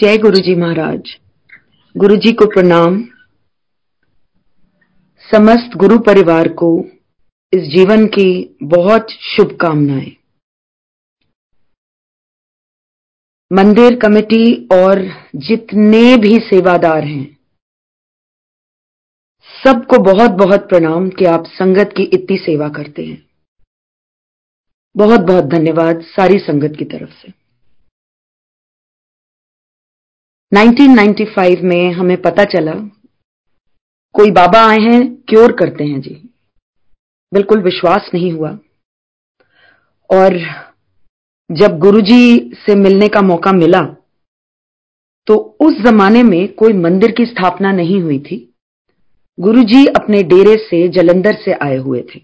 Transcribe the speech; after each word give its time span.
जय 0.00 0.16
गुरु 0.18 0.36
जी 0.36 0.54
महाराज। 0.54 1.08
गुरु 1.96 2.16
जी 2.16 2.32
को 2.32 2.46
प्रणाम। 2.46 2.94
समस्त 5.32 5.76
गुरु 5.76 5.98
परिवार 5.98 6.48
को 6.48 6.68
इस 7.52 7.62
जीवन 7.62 8.06
की 8.06 8.56
बहुत 8.62 9.10
शुभकामनाएँ। 9.10 10.12
मंदिर 13.52 13.98
कमेटी 13.98 14.68
और 14.72 15.02
जितने 15.36 16.16
भी 16.16 16.34
सेवादार 16.40 17.04
हैं, 17.04 17.38
सबको 19.64 19.98
बहुत 19.98 20.30
बहुत 20.30 20.68
प्रणाम 20.68 21.08
कि 21.10 21.24
आप 21.24 21.44
संगत 21.46 21.92
की 21.96 22.02
इतनी 22.02 22.36
सेवा 22.36 22.68
करते 22.68 23.04
हैं। 23.06 23.22
बहुत 24.96 25.20
बहुत 25.20 25.44
धन्यवाद 25.44 26.00
सारी 26.00 26.38
संगत 26.38 26.78
की 26.78 26.84
तरफ़ 26.84 27.12
से। 27.22 27.39
1995 30.52 31.62
में 31.62 31.92
हमें 31.92 32.16
पता 32.22 32.44
चला, 32.44 32.72
कोई 34.14 34.30
बाबा 34.30 34.60
आए 34.68 34.78
हैं, 34.78 35.14
क्योर 35.28 35.52
करते 35.52 35.84
हैं 35.84 36.00
जी। 36.00 36.14
बिल्कुल 37.32 37.62
विश्वास 37.62 38.10
नहीं 38.14 38.32
हुआ। 38.32 38.50
और 40.10 40.36
जब 41.50 41.78
गुरुजी 41.78 42.52
से 42.56 42.74
मिलने 42.74 43.08
का 43.08 43.20
मौका 43.22 43.52
मिला 43.52 43.80
तो 45.26 45.36
उस 45.60 45.74
जमाने 45.80 46.22
में 46.22 46.52
कोई 46.54 46.72
मंदिर 46.72 47.10
की 47.10 47.26
स्थापना 47.26 47.72
नहीं 47.72 48.00
हुई 48.02 48.18
थी। 48.20 48.38
गुरुजी 49.38 49.84
अपने 49.86 50.22
डेरे 50.22 50.56
से, 50.56 50.88
जलंधर 50.88 51.36
से 51.44 51.52
आए 51.64 51.76
हुए 51.76 52.02
थे। 52.14 52.20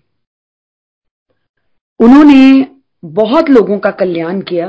उन्होंने 2.01 2.67
बहुत 3.05 3.49
लोगों 3.49 3.79
का 3.79 3.91
कल्याण 3.91 4.41
किया 4.41 4.69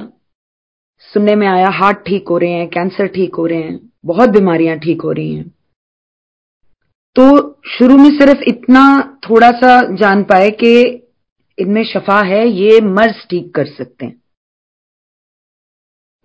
सुनने 1.02 1.36
में 1.36 1.48
आया, 1.48 1.70
हार्ट 1.70 1.98
ठीक 1.98 2.28
हो 2.28 2.38
रहे 2.38 2.52
हैं, 2.52 2.68
कैंसर 2.68 3.08
ठीक 3.08 3.36
हो 3.36 3.46
रहे 3.46 3.62
हैं, 3.62 3.80
बहुत 4.06 4.30
बीमारियाँ 4.30 4.78
ठीक 4.78 5.02
हो 5.02 5.12
रही 5.12 5.36
हैं। 5.36 5.50
तो 7.16 7.60
शुरू 7.70 7.98
में 7.98 8.10
सिर्फ़ 8.10 8.44
इतना 8.48 8.82
थोड़ा 9.30 9.50
सा 9.52 9.82
जान 9.96 10.24
पाए 10.24 10.50
कि 10.54 10.72
इनमें 11.58 11.84
शफा 11.84 12.22
है, 12.22 12.48
ये 12.48 12.80
मर्ज 12.82 13.26
ठीक 13.30 13.54
कर 13.56 13.66
सकते 13.68 14.06
हैं। 14.06 14.22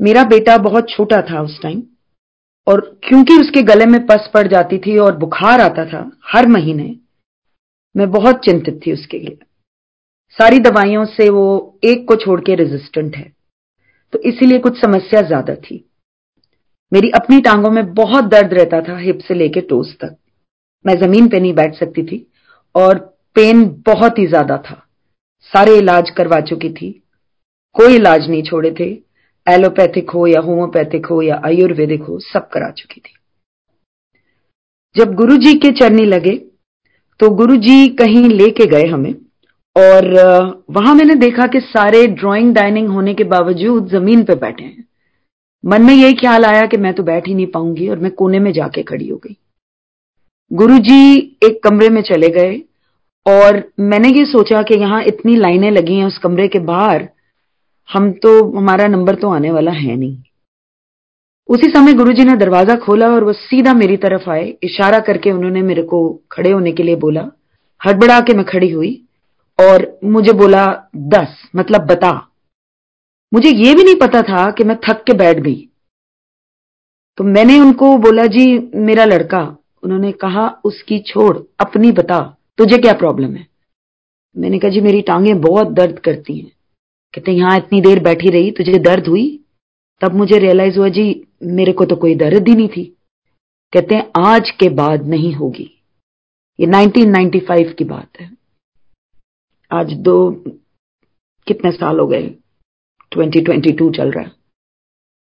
मेरा 0.00 0.24
बेटा 0.24 0.56
बहुत 0.60 0.90
छोटा 0.90 1.20
था 1.22 1.42
उस 1.42 1.60
टाइम, 1.62 1.82
और 2.66 2.80
क्योंकि 3.04 3.36
उसके 3.36 3.62
गले 3.62 3.86
में 3.86 4.00
पस 4.06 4.30
पड़ 4.34 4.46
जाती 4.48 4.78
थी 4.78 4.96
और 4.98 5.16
बुखार 5.16 5.60
आता 5.60 5.84
था 5.84 6.10
हर 6.26 6.46
महीने, 6.48 6.96
मैं 7.94 8.10
बहुत 8.10 8.44
चिंतित 8.44 8.80
थी 8.86 8.92
उसके 8.92 9.18
लिए। 9.18 9.38
सारी 10.36 10.58
दवाइयों 10.60 11.04
से 11.06 11.28
वो 11.30 11.78
एक 11.84 12.06
को 12.08 12.16
छोड़ 12.16 12.40
के 12.40 12.54
रेजिस्टेंट 12.54 13.16
है। 13.16 13.32
तो 14.12 14.18
इसीलिए 14.20 14.58
कुछ 14.58 14.80
समस्या 14.80 15.22
ज़्यादा 15.22 15.54
थी। 15.56 15.84
मेरी 16.92 17.10
अपनी 17.14 17.40
टांगों 17.40 17.70
में 17.70 17.92
बहुत 17.94 18.24
दर्द 18.26 18.52
रहता 18.54 18.80
था 18.82 18.96
हिप 18.98 19.18
से 19.18 19.34
लेके 19.34 19.60
टोस 19.60 19.96
तक। 20.00 20.16
मैं 20.84 20.94
ज़मीन 20.96 21.28
पे 21.28 21.40
नहीं 21.40 21.52
बैठ 21.54 21.74
सकती 21.74 22.02
थी 22.02 22.26
और 22.74 22.98
पेन 23.36 23.64
बहुत 23.86 24.18
ही 24.18 24.26
ज़्यादा 24.26 24.56
था। 24.60 24.82
सारे 25.50 25.76
इलाज 25.78 26.10
करवा 26.10 26.40
चुकी 26.42 26.70
थी। 26.72 26.90
कोई 27.76 27.94
इलाज 27.96 28.28
नहीं 28.30 28.42
छोड़े 28.42 28.70
थे। 28.80 28.90
एलोपैथिक 29.46 30.10
हो 30.10 30.26
या 30.26 30.40
होम्योपैथिक 30.40 31.06
हो 31.06 31.20
या 31.22 31.40
आयुर्वेदिक 31.46 32.02
हो, 32.02 32.18
सब 32.20 32.48
करा 32.48 32.70
चुकी 32.72 33.00
थी। 33.00 33.14
जब 34.96 35.14
गुरुजी 35.14 35.54
के 35.56 35.70
चरनी 35.74 36.04
लगे 36.06 36.36
तो 37.20 37.28
गुरुजी 37.32 37.88
कहीं 37.96 38.28
लेके 38.28 38.66
गए 38.66 38.86
हमें। 38.86 39.14
और 39.76 40.06
वहाँ 40.70 40.94
मैंने 40.94 41.14
देखा 41.16 41.46
कि 41.46 41.60
सारे 41.60 42.06
ड्राइंग 42.06 42.54
डाइनिंग 42.54 42.88
होने 42.88 43.14
के 43.14 43.24
बावजूद 43.26 43.86
ज़मीन 43.88 44.24
पे 44.24 44.34
बैठे 44.36 44.64
हैं। 44.64 44.84
मन 45.64 45.82
में 45.82 45.94
यही 45.94 46.14
ख्याल 46.14 46.44
आया 46.44 46.66
कि 46.66 46.76
मैं 46.76 46.92
तो 46.94 47.02
बैठ 47.02 47.28
ही 47.28 47.34
नहीं 47.34 47.46
पाऊँगी 47.46 47.88
और 47.88 47.98
मैं 47.98 48.10
कोने 48.12 48.38
में 48.38 48.52
जाके 48.52 48.82
खड़ी 48.82 49.08
हो 49.08 49.16
गई। 49.16 49.36
गुरुजी 50.50 51.16
एक 51.44 51.62
कमरे 51.64 51.88
में 51.88 52.00
चले 52.02 52.28
गए 52.30 52.60
और 53.26 53.62
मैंने 53.80 54.08
ये 54.08 54.24
सोचा 54.24 54.62
कि 54.62 54.78
यहाँ 54.80 55.02
इतनी 55.04 55.36
लाइनें 55.36 55.70
लगी 55.70 55.94
हैं 55.94 56.04
उस 56.04 56.18
कमरे 56.18 56.48
के 56.48 56.58
बाहर, 56.60 57.08
हम 57.88 58.10
तो 58.12 58.30
हमारा 58.50 58.86
नंबर 58.88 59.14
तो 59.14 59.30
आने 59.30 59.50
वाला 59.50 59.72
है 59.72 59.96
नहीं। 59.96 60.16
उसी 61.48 61.70
समय 61.70 61.94
गुरुजी 61.94 62.24
ने 62.24 62.36
दरवाज़ा 62.36 62.74
खोला 62.76 63.08
और 63.08 63.24
वो 63.24 63.32
सीधा 63.32 63.72
मेरी 63.74 63.96
तरफ़ 63.98 64.28
आए, 64.30 64.48
इशारा 64.62 64.98
करके 65.00 65.30
उन्होंने 65.30 65.62
मेरे 65.62 65.82
को 65.82 66.02
खड़े 66.32 66.50
होने 66.50 66.72
के 66.72 66.82
लिए 66.82 66.96
बोला। 66.96 67.30
हड़बड़ा 67.80 68.20
के 68.20 68.34
मैं 68.34 68.44
खड़ी 68.44 68.70
हुई। 68.70 68.92
और 69.60 69.98
मुझे 70.04 70.32
बोला, 70.32 70.90
दस 70.96 71.50
मतलब 71.56 71.80
बता। 71.80 72.28
मुझे 73.34 73.50
ये 73.50 73.74
भी 73.74 73.84
नहीं 73.84 73.96
पता 73.96 74.22
था 74.22 74.50
कि 74.50 74.64
मैं 74.64 74.76
थक 74.88 75.04
के 75.04 75.12
बैठ 75.12 75.38
गई। 75.38 75.68
तो 77.16 77.24
मैंने 77.24 77.60
उनको 77.60 77.96
बोला, 77.96 78.26
जी, 78.26 78.70
मेरा 78.74 79.04
लड़का। 79.04 79.56
उन्होंने 79.82 80.12
कहा, 80.12 80.60
उसकी 80.64 80.98
छोड़, 80.98 81.38
अपनी 81.60 81.92
बता, 81.92 82.36
तुझे 82.58 82.78
क्या 82.78 82.92
प्रॉब्लम 82.92 83.36
है? 83.36 83.46
मैंने 84.36 84.58
कहा, 84.58 84.70
जी, 84.70 84.80
मेरी 84.80 85.02
टांगे 85.02 85.34
बहुत 85.34 85.68
दर्द 85.68 85.98
करती 85.98 86.38
हैं। 86.38 86.52
कहते 87.14 87.32
यहाँ 87.32 87.58
इतनी 87.58 87.80
देर 87.80 88.00
बैठी 88.00 88.28
रही, 88.28 88.50
तुझे 88.50 88.78
दर्द 88.78 89.06
हुई? 89.06 89.44
तब 90.00 90.14
मुझे 90.14 90.38
रियलाइज़ 90.38 90.78
हुआ, 90.78 90.88
जी, 90.88 91.24
मेरे 91.42 91.72
को 91.72 91.84
तो 91.84 91.96
कोई 91.96 92.14
दर्द 92.14 92.48
ही 92.48 92.54
नहीं 92.54 92.68
थी। 92.68 92.96
कहते 93.72 94.10
आज 94.16 94.50
के 94.50 94.68
बाद 94.68 95.06
नहीं 95.06 95.32
होगी। 95.32 95.82
ये 96.60 96.66
1995 96.66 97.72
की 97.72 97.84
बात 97.84 98.20
है। 98.20 98.41
आज 99.72 99.92
दो 99.92 100.30
कितने 101.46 101.72
साल 101.72 101.98
हो 101.98 102.06
गए? 102.06 102.34
2022 103.14 103.96
चल 103.96 104.10
रहा 104.10 104.24
है। 104.24 104.32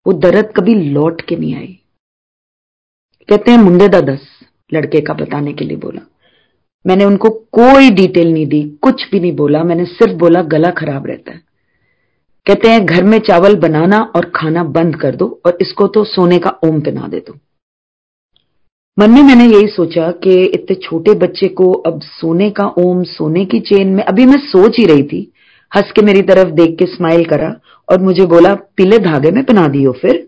वो 0.07 0.13
दर्द 0.13 0.53
कभी 0.57 0.75
लौट 0.75 1.21
के 1.21 1.35
नहीं 1.35 1.55
आई। 1.55 1.79
कहते 3.29 3.51
हैं, 3.51 3.57
मुंडे 3.57 3.87
दा 3.87 4.01
दस, 4.01 4.39
लड़के 4.73 5.01
का 5.01 5.13
बताने 5.13 5.53
के 5.53 5.65
लिए 5.65 5.77
बोला। 5.77 6.01
मैंने 6.87 7.05
उनको 7.05 7.29
कोई 7.29 7.89
डिटेल 7.89 8.33
नहीं 8.33 8.45
दी, 8.45 8.63
कुछ 8.81 9.11
भी 9.11 9.19
नहीं 9.19 9.35
बोला। 9.35 9.63
मैंने 9.63 9.85
सिर्फ़ 9.85 10.13
बोला, 10.13 10.41
गला 10.41 10.71
खराब 10.71 11.05
रहता 11.05 11.31
है। 11.31 11.41
कहते 12.47 12.67
हैं, 12.67 12.85
घर 12.85 13.03
में 13.03 13.19
चावल 13.19 13.55
बनाना 13.55 13.99
और 14.15 14.31
खाना 14.35 14.63
बंद 14.63 14.95
कर 14.95 15.15
दो 15.15 15.41
और 15.45 15.57
इसको 15.61 15.87
तो 15.87 16.03
सोने 16.03 16.39
का 16.39 16.49
ओम 16.49 16.81
पिना 16.81 17.07
दे 17.07 17.19
दो। 17.19 17.37
मन 18.99 19.11
में 19.11 19.23
मैंने 19.23 19.45
यही 19.45 19.67
सोचा 19.67 20.11
कि 20.11 20.43
इतने 20.43 20.75
छोटे 20.75 21.13
बच्चे 21.13 21.47
को 21.47 21.71
अब 21.71 22.01
सोने 22.01 22.49
का 22.49 22.63
ओम, 22.67 23.03
सोने 23.03 23.45
की 23.45 23.59
चेन 23.59 23.87
में, 23.87 24.03
अभी 24.03 24.25
मैं 24.25 24.37
सोच 24.37 24.77
ही 24.79 24.85
रही 24.85 25.03
थी। 25.03 25.31
हंस 25.75 25.91
के 25.91 26.01
मेरी 26.01 26.21
तरफ़ 26.21 26.51
देख 26.51 26.79
के 26.79 26.85
स्माइल 26.85 27.25
करा 27.25 27.59
और 27.91 28.01
मुझे 28.01 28.25
बोला, 28.25 28.53
पीले 28.53 28.97
धागे 28.97 29.31
में 29.31 29.43
पहना 29.43 29.67
दियो 29.67 29.91
फिर। 29.91 30.27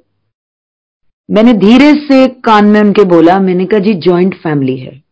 मैंने 1.32 1.54
धीरे 1.54 1.94
से 1.94 2.28
कान 2.28 2.66
में 2.66 2.82
उनके 2.82 3.04
बोला, 3.04 3.40
मैंने 3.40 3.66
कहा, 3.66 3.80
जी 3.80 3.94
ज्वाइंट 3.94 4.36
फैमिली 4.36 4.78
है। 4.78 5.04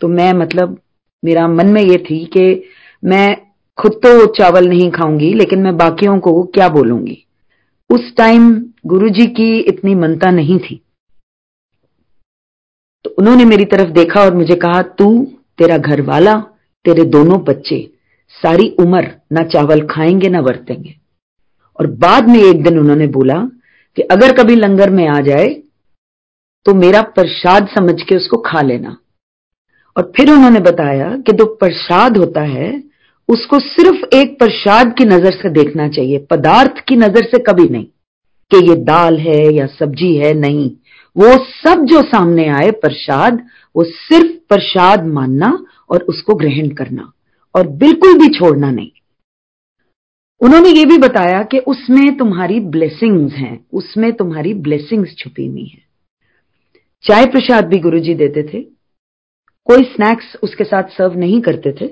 तो 0.00 0.08
मैं 0.08 0.32
मतलब 0.32 0.78
मेरा 1.24 1.48
मन 1.48 1.66
में 1.66 1.82
ये 1.82 1.96
थी 1.96 2.24
कि 2.24 2.62
मैं 3.04 3.36
खुद 3.78 3.92
तो 3.92 4.26
चावल 4.26 4.68
नहीं 4.68 4.90
खाऊँगी, 4.90 5.34
लेकिन 5.34 5.58
मैं 5.58 5.76
बाकियों 5.76 6.18
को 6.18 6.42
क्या 6.42 6.68
बोलूँगी? 6.68 7.26
उस 7.90 8.16
टाइम 8.16 8.66
गुरुजी 8.86 9.26
की 9.26 9.58
इतनी 9.58 9.94
मनता 9.94 10.30
नहीं 10.30 10.58
थी। 10.58 10.80
तो 13.04 13.10
उन्होंने 13.10 13.44
मेरी 13.44 13.64
तरफ़ 13.64 13.90
देखा 13.90 14.20
और 14.20 14.34
मुझे 14.34 14.54
कहा, 14.54 14.82
तू, 14.82 15.24
तेरा 15.58 15.76
घर 15.78 16.00
वाला 16.00 16.34
तेरे 16.84 17.04
दोनों 17.04 17.38
बच्चे, 17.44 17.78
सारी 18.30 18.68
उम्र 18.80 19.10
ना 19.32 19.42
चावल 19.44 19.80
खाएँगे 19.86 20.28
ना 20.28 20.40
बरतेंगे 20.42 20.94
और 21.78 21.86
बाद 21.96 22.28
में 22.28 22.38
एक 22.40 22.62
दिन 22.62 22.78
उन्होंने 22.78 23.06
बोला 23.06 23.38
कि 23.96 24.02
अगर 24.02 24.32
कभी 24.32 24.54
लंगर 24.56 24.90
में 24.90 25.06
आ 25.08 25.20
जाए 25.20 25.48
तो 26.66 26.74
मेरा 26.74 27.00
प्रसाद 27.02 27.68
समझ 27.68 27.94
के 28.02 28.16
उसको 28.16 28.36
खा 28.36 28.60
लेना। 28.62 28.96
और 29.96 30.12
फिर 30.16 30.30
उन्होंने 30.30 30.60
बताया 30.60 31.08
कि 31.16 31.32
जो 31.32 31.44
प्रसाद 31.54 32.16
होता 32.16 32.42
है, 32.42 32.82
उसको 33.28 33.58
सिर्फ़ 33.58 34.04
एक 34.16 34.38
प्रसाद 34.38 34.94
की 34.98 35.04
नज़र 35.04 35.32
से 35.32 35.50
देखना 35.50 35.88
चाहिए, 35.88 36.18
पदार्थ 36.30 36.80
की 36.88 36.96
नज़र 36.96 37.24
से 37.24 37.38
कभी 37.38 37.68
नहीं, 37.68 37.84
कि 38.50 38.68
ये 38.68 38.76
दाल 38.76 39.18
है 39.18 39.52
या 39.54 39.66
सब्ज़ी 39.68 40.14
है, 40.16 40.32
नहीं। 40.34 40.70
वो 41.16 41.36
सब 41.44 41.84
जो 41.84 42.02
सामने 42.02 42.48
आए 42.48 42.70
प्रसाद 42.70 43.46
वो 43.76 43.84
सिर्फ़ 43.84 44.32
प्रसाद 44.48 45.06
मानना 45.06 45.64
और 45.90 46.02
उसको 46.02 46.34
ग्रहण 46.34 46.68
करना 46.68 47.12
और 47.54 47.68
बिल्कुल 47.68 48.18
भी 48.18 48.28
छोड़ना 48.38 48.70
नहीं। 48.70 48.90
उन्होंने 50.40 50.68
ये 50.68 50.84
भी 50.84 50.98
बताया 50.98 51.42
कि 51.42 51.58
उसमें 51.58 52.16
तुम्हारी 52.16 52.60
ब्लेसिंग्स 52.60 53.32
हैं 53.32 53.66
उसमें 53.72 54.12
तुम्हारी 54.12 54.54
ब्लेसिंग्स 54.54 55.16
छुपी 55.18 55.46
हुई 55.46 55.64
हैं। 55.64 55.84
चाय 57.04 57.26
प्रसाद 57.26 57.66
भी 57.66 57.78
गुरुजी 57.78 58.14
देते 58.14 58.42
थे। 58.42 58.60
कोई 59.66 59.82
स्नैक्स 59.82 60.36
उसके 60.42 60.64
साथ 60.64 60.82
सर्व 60.82 61.18
नहीं 61.18 61.40
करते 61.40 61.72
थे। 61.72 61.88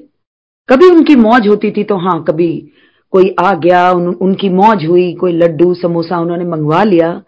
कभी 0.69 0.87
उनकी 0.87 1.15
मौज 1.15 1.49
होती 1.49 1.71
थी 1.71 1.85
तो 1.85 1.97
हाँ 1.97 2.23
कभी 2.25 2.73
कोई 3.11 3.35
आ 3.41 3.53
गया 3.55 3.91
उन, 3.91 4.07
उनकी 4.07 4.49
मौज 4.49 4.85
हुई 4.87 5.13
कोई 5.15 5.33
लड्डू 5.33 5.75
समोसा 5.75 6.19
उन्होंने 6.19 6.45
मंगवा 6.45 6.83
लिया 6.85 7.23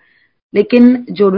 लेकिन 0.55 1.06
जो 1.11 1.31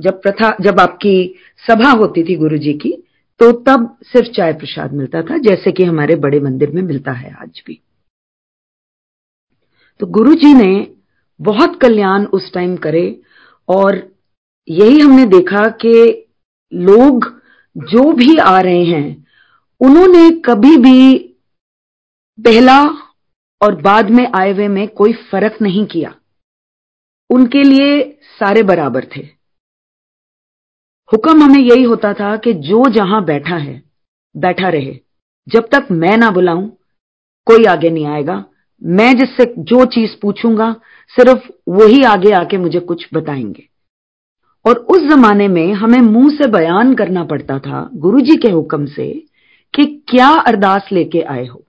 जब 0.00 0.22
प्रथा, 0.22 0.56
जब 0.60 0.80
आपकी 0.80 1.34
सभा 1.68 1.90
होती 1.90 2.22
थी 2.22 2.36
गुरु 2.36 2.58
जी 2.58 2.72
की 2.72 2.92
तो 3.40 3.52
तब 3.52 3.98
सिर्फ़ 4.02 4.28
चाय 4.28 4.52
प्रसाद 4.52 4.92
मिलता 4.92 5.22
था, 5.22 5.38
जैसे 5.38 5.72
कि 5.72 5.84
हमारे 5.84 6.16
बड़े 6.16 6.40
मंदिर 6.40 6.70
में 6.70 6.82
मिलता 6.82 7.12
है 7.12 7.34
आज 7.34 7.62
भी। 7.66 7.80
तो 10.00 10.06
गुरु 10.06 10.34
जी 10.34 10.54
ने 10.54 10.94
बहुत 11.40 11.80
कल्याण 11.80 12.24
उस 12.24 12.52
टाइम 12.52 12.76
करे, 12.76 13.20
और 13.68 14.16
यही 14.68 15.00
हमने 15.00 15.24
देखा 15.24 15.68
कि 15.68 16.26
लोग 16.72 17.26
जो 17.76 18.12
भी 18.12 18.36
आ 18.36 18.60
रहे 18.60 18.84
हैं, 18.84 19.26
उन्होंने 19.80 20.30
कभी 20.30 20.76
भी 20.76 21.18
पहला 22.38 22.82
और 23.60 23.80
बाद 23.80 24.10
में 24.10 24.26
आए 24.36 24.52
हुए 24.52 24.68
में 24.68 24.88
कोई 24.88 25.12
फ़र्क 25.12 25.58
नहीं 25.62 25.86
किया। 25.86 26.14
उनके 27.30 27.62
लिए 27.62 28.18
सारे 28.40 28.62
बराबर 28.62 29.04
थे। 29.16 29.41
हुक्म 31.12 31.42
हमें 31.42 31.60
यही 31.60 31.82
होता 31.82 32.12
था 32.12 32.36
कि 32.36 32.52
जो 32.52 32.90
जहाँ 32.90 33.24
बैठा 33.24 33.56
है, 33.56 33.82
बैठा 34.36 34.68
रहे। 34.68 35.00
जब 35.48 35.68
तक 35.72 35.88
मैं 35.90 36.16
ना 36.16 36.30
बुलाऊं, 36.30 36.68
कोई 37.44 37.64
आगे 37.64 37.90
नहीं 37.90 38.06
आएगा। 38.06 38.44
मैं 38.82 39.14
जिससे 39.14 39.54
जो 39.58 39.84
चीज़ 39.84 40.10
पूछूँगा, 40.22 40.72
सिर्फ़ 41.08 41.50
वही 41.68 42.02
आगे 42.02 42.30
आके 42.30 42.58
मुझे 42.58 42.80
कुछ 42.80 43.08
बताएँगे। 43.14 43.68
और 44.68 44.76
उस 44.76 44.98
जमाने 44.98 45.48
में 45.48 45.72
हमें 45.72 45.98
मुँह 45.98 46.34
से 46.34 46.48
बयान 46.48 46.94
करना 46.94 47.24
पड़ता 47.24 47.58
था 47.58 47.90
गुरुजी 47.94 48.36
के 48.36 48.48
हुक्म 48.48 48.86
से 48.86 49.24
कि 49.74 49.84
क्या 49.84 50.28
अरदास 50.28 50.88
लेके 50.92 51.20
आए 51.20 51.46
हो। 51.46 51.62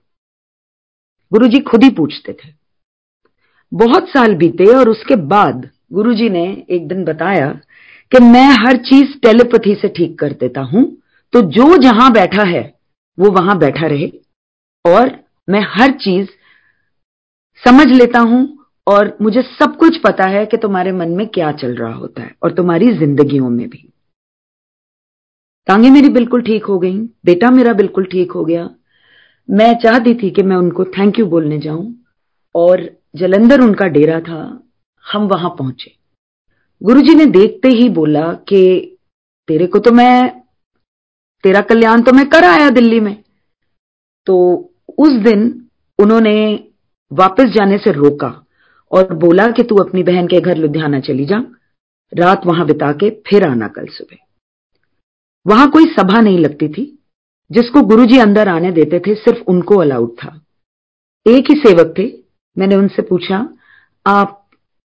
गुरुजी 1.32 1.60
खुद 1.60 1.82
ही 1.82 1.90
पूछते 1.90 2.32
थे। 2.32 2.48
बहुत 3.74 4.08
साल 4.08 4.34
बीते 4.34 4.76
और 4.76 4.88
उसके 4.88 5.16
बाद 5.16 5.70
गुरुजी 5.92 6.28
ने 6.28 6.66
एक 6.70 6.88
दिन 6.88 7.04
बताया 7.04 7.60
कि 8.12 8.18
मैं 8.22 8.48
हर 8.58 8.76
चीज़ 8.84 9.16
टेलीपैथी 9.22 9.74
से 9.74 9.88
ठीक 9.88 10.18
कर 10.18 10.32
देता 10.32 10.60
हूँ 10.62 10.84
तो 11.32 11.40
जो 11.50 11.76
जहाँ 11.76 12.10
बैठा 12.12 12.42
है, 12.42 12.62
वो 13.18 13.30
वहाँ 13.30 13.58
बैठा 13.58 13.86
रहे, 13.86 14.10
और 14.84 15.10
मैं 15.48 15.60
हर 15.70 15.90
चीज़ 16.00 16.28
समझ 17.62 17.86
लेता 17.88 18.20
हूँ, 18.20 18.58
और 18.86 19.16
मुझे 19.22 19.42
सब 19.42 19.76
कुछ 19.76 19.96
पता 19.98 20.24
है 20.24 20.44
कि 20.46 20.56
तुम्हारे 20.56 20.92
मन 20.92 21.08
में 21.08 21.26
क्या 21.28 21.50
चल 21.52 21.74
रहा 21.76 21.92
होता 21.92 22.22
है, 22.22 22.34
और 22.42 22.52
तुम्हारी 22.52 22.92
जिंदगियों 22.92 23.50
में 23.50 23.68
भी। 23.68 23.88
टांगे 25.68 25.90
मेरी 25.90 26.08
बिल्कुल 26.08 26.42
ठीक 26.42 26.64
हो 26.64 26.78
गई, 26.78 26.96
बेटा 27.26 27.50
मेरा 27.50 27.72
बिल्कुल 27.72 28.04
ठीक 28.04 28.32
हो 28.32 28.44
गया। 28.44 28.68
मैं 29.48 29.72
चाहती 29.74 30.14
थी 30.14 30.30
कि 30.30 30.42
मैं 30.42 30.56
उनको 30.56 30.84
थैंक 30.90 31.18
यू 31.18 31.26
बोलने 31.26 31.58
जाऊँ, 31.58 31.94
और 32.54 32.88
जलंधर 33.16 33.60
उनका 33.60 33.86
डेरा 33.88 34.20
था, 34.20 34.40
हम 35.04 35.26
वहाँ 35.28 35.50
पहुँचे। 35.50 35.94
गुरुजी 36.82 37.14
ने 37.14 37.26
देखते 37.26 37.68
ही 37.68 37.88
बोला 37.88 38.32
कि 38.32 38.96
तेरे 39.48 39.66
को 39.66 39.78
तो 39.78 39.90
मैं, 39.90 40.40
तेरा 41.44 41.60
कल्याण 41.60 42.02
तो 42.02 42.12
मैं 42.12 42.28
कर 42.28 42.44
आया 42.44 42.70
दिल्ली 42.70 43.00
में। 43.00 43.22
तो 44.26 44.36
उस 44.98 45.12
दिन 45.12 45.68
उन्होंने 45.98 46.64
वापस 47.12 47.44
जाने 47.44 47.78
से 47.78 47.92
रोका 47.92 48.46
और 48.92 49.14
बोला 49.14 49.46
कि 49.48 49.62
तू 49.62 49.76
अपनी 49.76 50.02
बहन 50.02 50.26
के 50.26 50.40
घर 50.40 50.56
लुधियाना 50.56 51.00
चली 51.00 51.24
जा, 51.24 51.38
रात 52.14 52.46
वहाँ 52.46 52.66
बिता 52.66 52.92
के 52.92 53.10
फिर 53.10 53.48
आना 53.48 53.68
कल 53.68 53.86
सुबह। 53.86 54.16
वहाँ 55.46 55.70
कोई 55.70 55.84
सभा 55.84 56.20
नहीं 56.20 56.38
लगती 56.38 56.68
थी, 56.68 56.98
जिसको 57.50 57.82
गुरुजी 57.82 58.18
अंदर 58.18 58.48
आने 58.48 58.72
देते 58.72 59.00
थे 59.00 59.14
सिर्फ़ 59.14 59.42
उनको 59.48 59.76
अलाउड 59.76 60.10
था। 60.10 60.40
एक 61.26 61.50
ही 61.50 61.54
सेवक 61.54 61.94
थे, 61.98 62.12
मैंने 62.58 62.76
उनसे 62.76 63.02
पूछा, 63.02 63.48
आप 64.06 64.50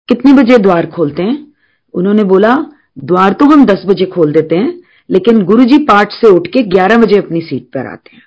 कितने 0.10 0.34
बजे 0.34 0.58
द्वार 0.58 0.86
खोलते 0.86 1.24
हैं? 1.24 1.53
उन्होंने 1.94 2.24
बोला, 2.24 2.56
द्वार 3.00 3.34
तो 3.34 3.46
हम 3.46 3.66
दस 3.66 3.84
बजे 3.86 4.06
खोल 4.06 4.32
देते 4.32 4.56
हैं, 4.56 4.82
लेकिन 5.10 5.44
गुरुजी 5.44 5.78
पाठ 5.78 6.12
से 6.12 6.28
उठ 6.28 6.48
के 6.48 6.62
ग्यारह 6.64 6.98
बजे 6.98 7.18
अपनी 7.18 7.42
सीट 7.42 7.64
पर 7.66 7.88
आते 7.88 8.16
हैं। 8.16 8.24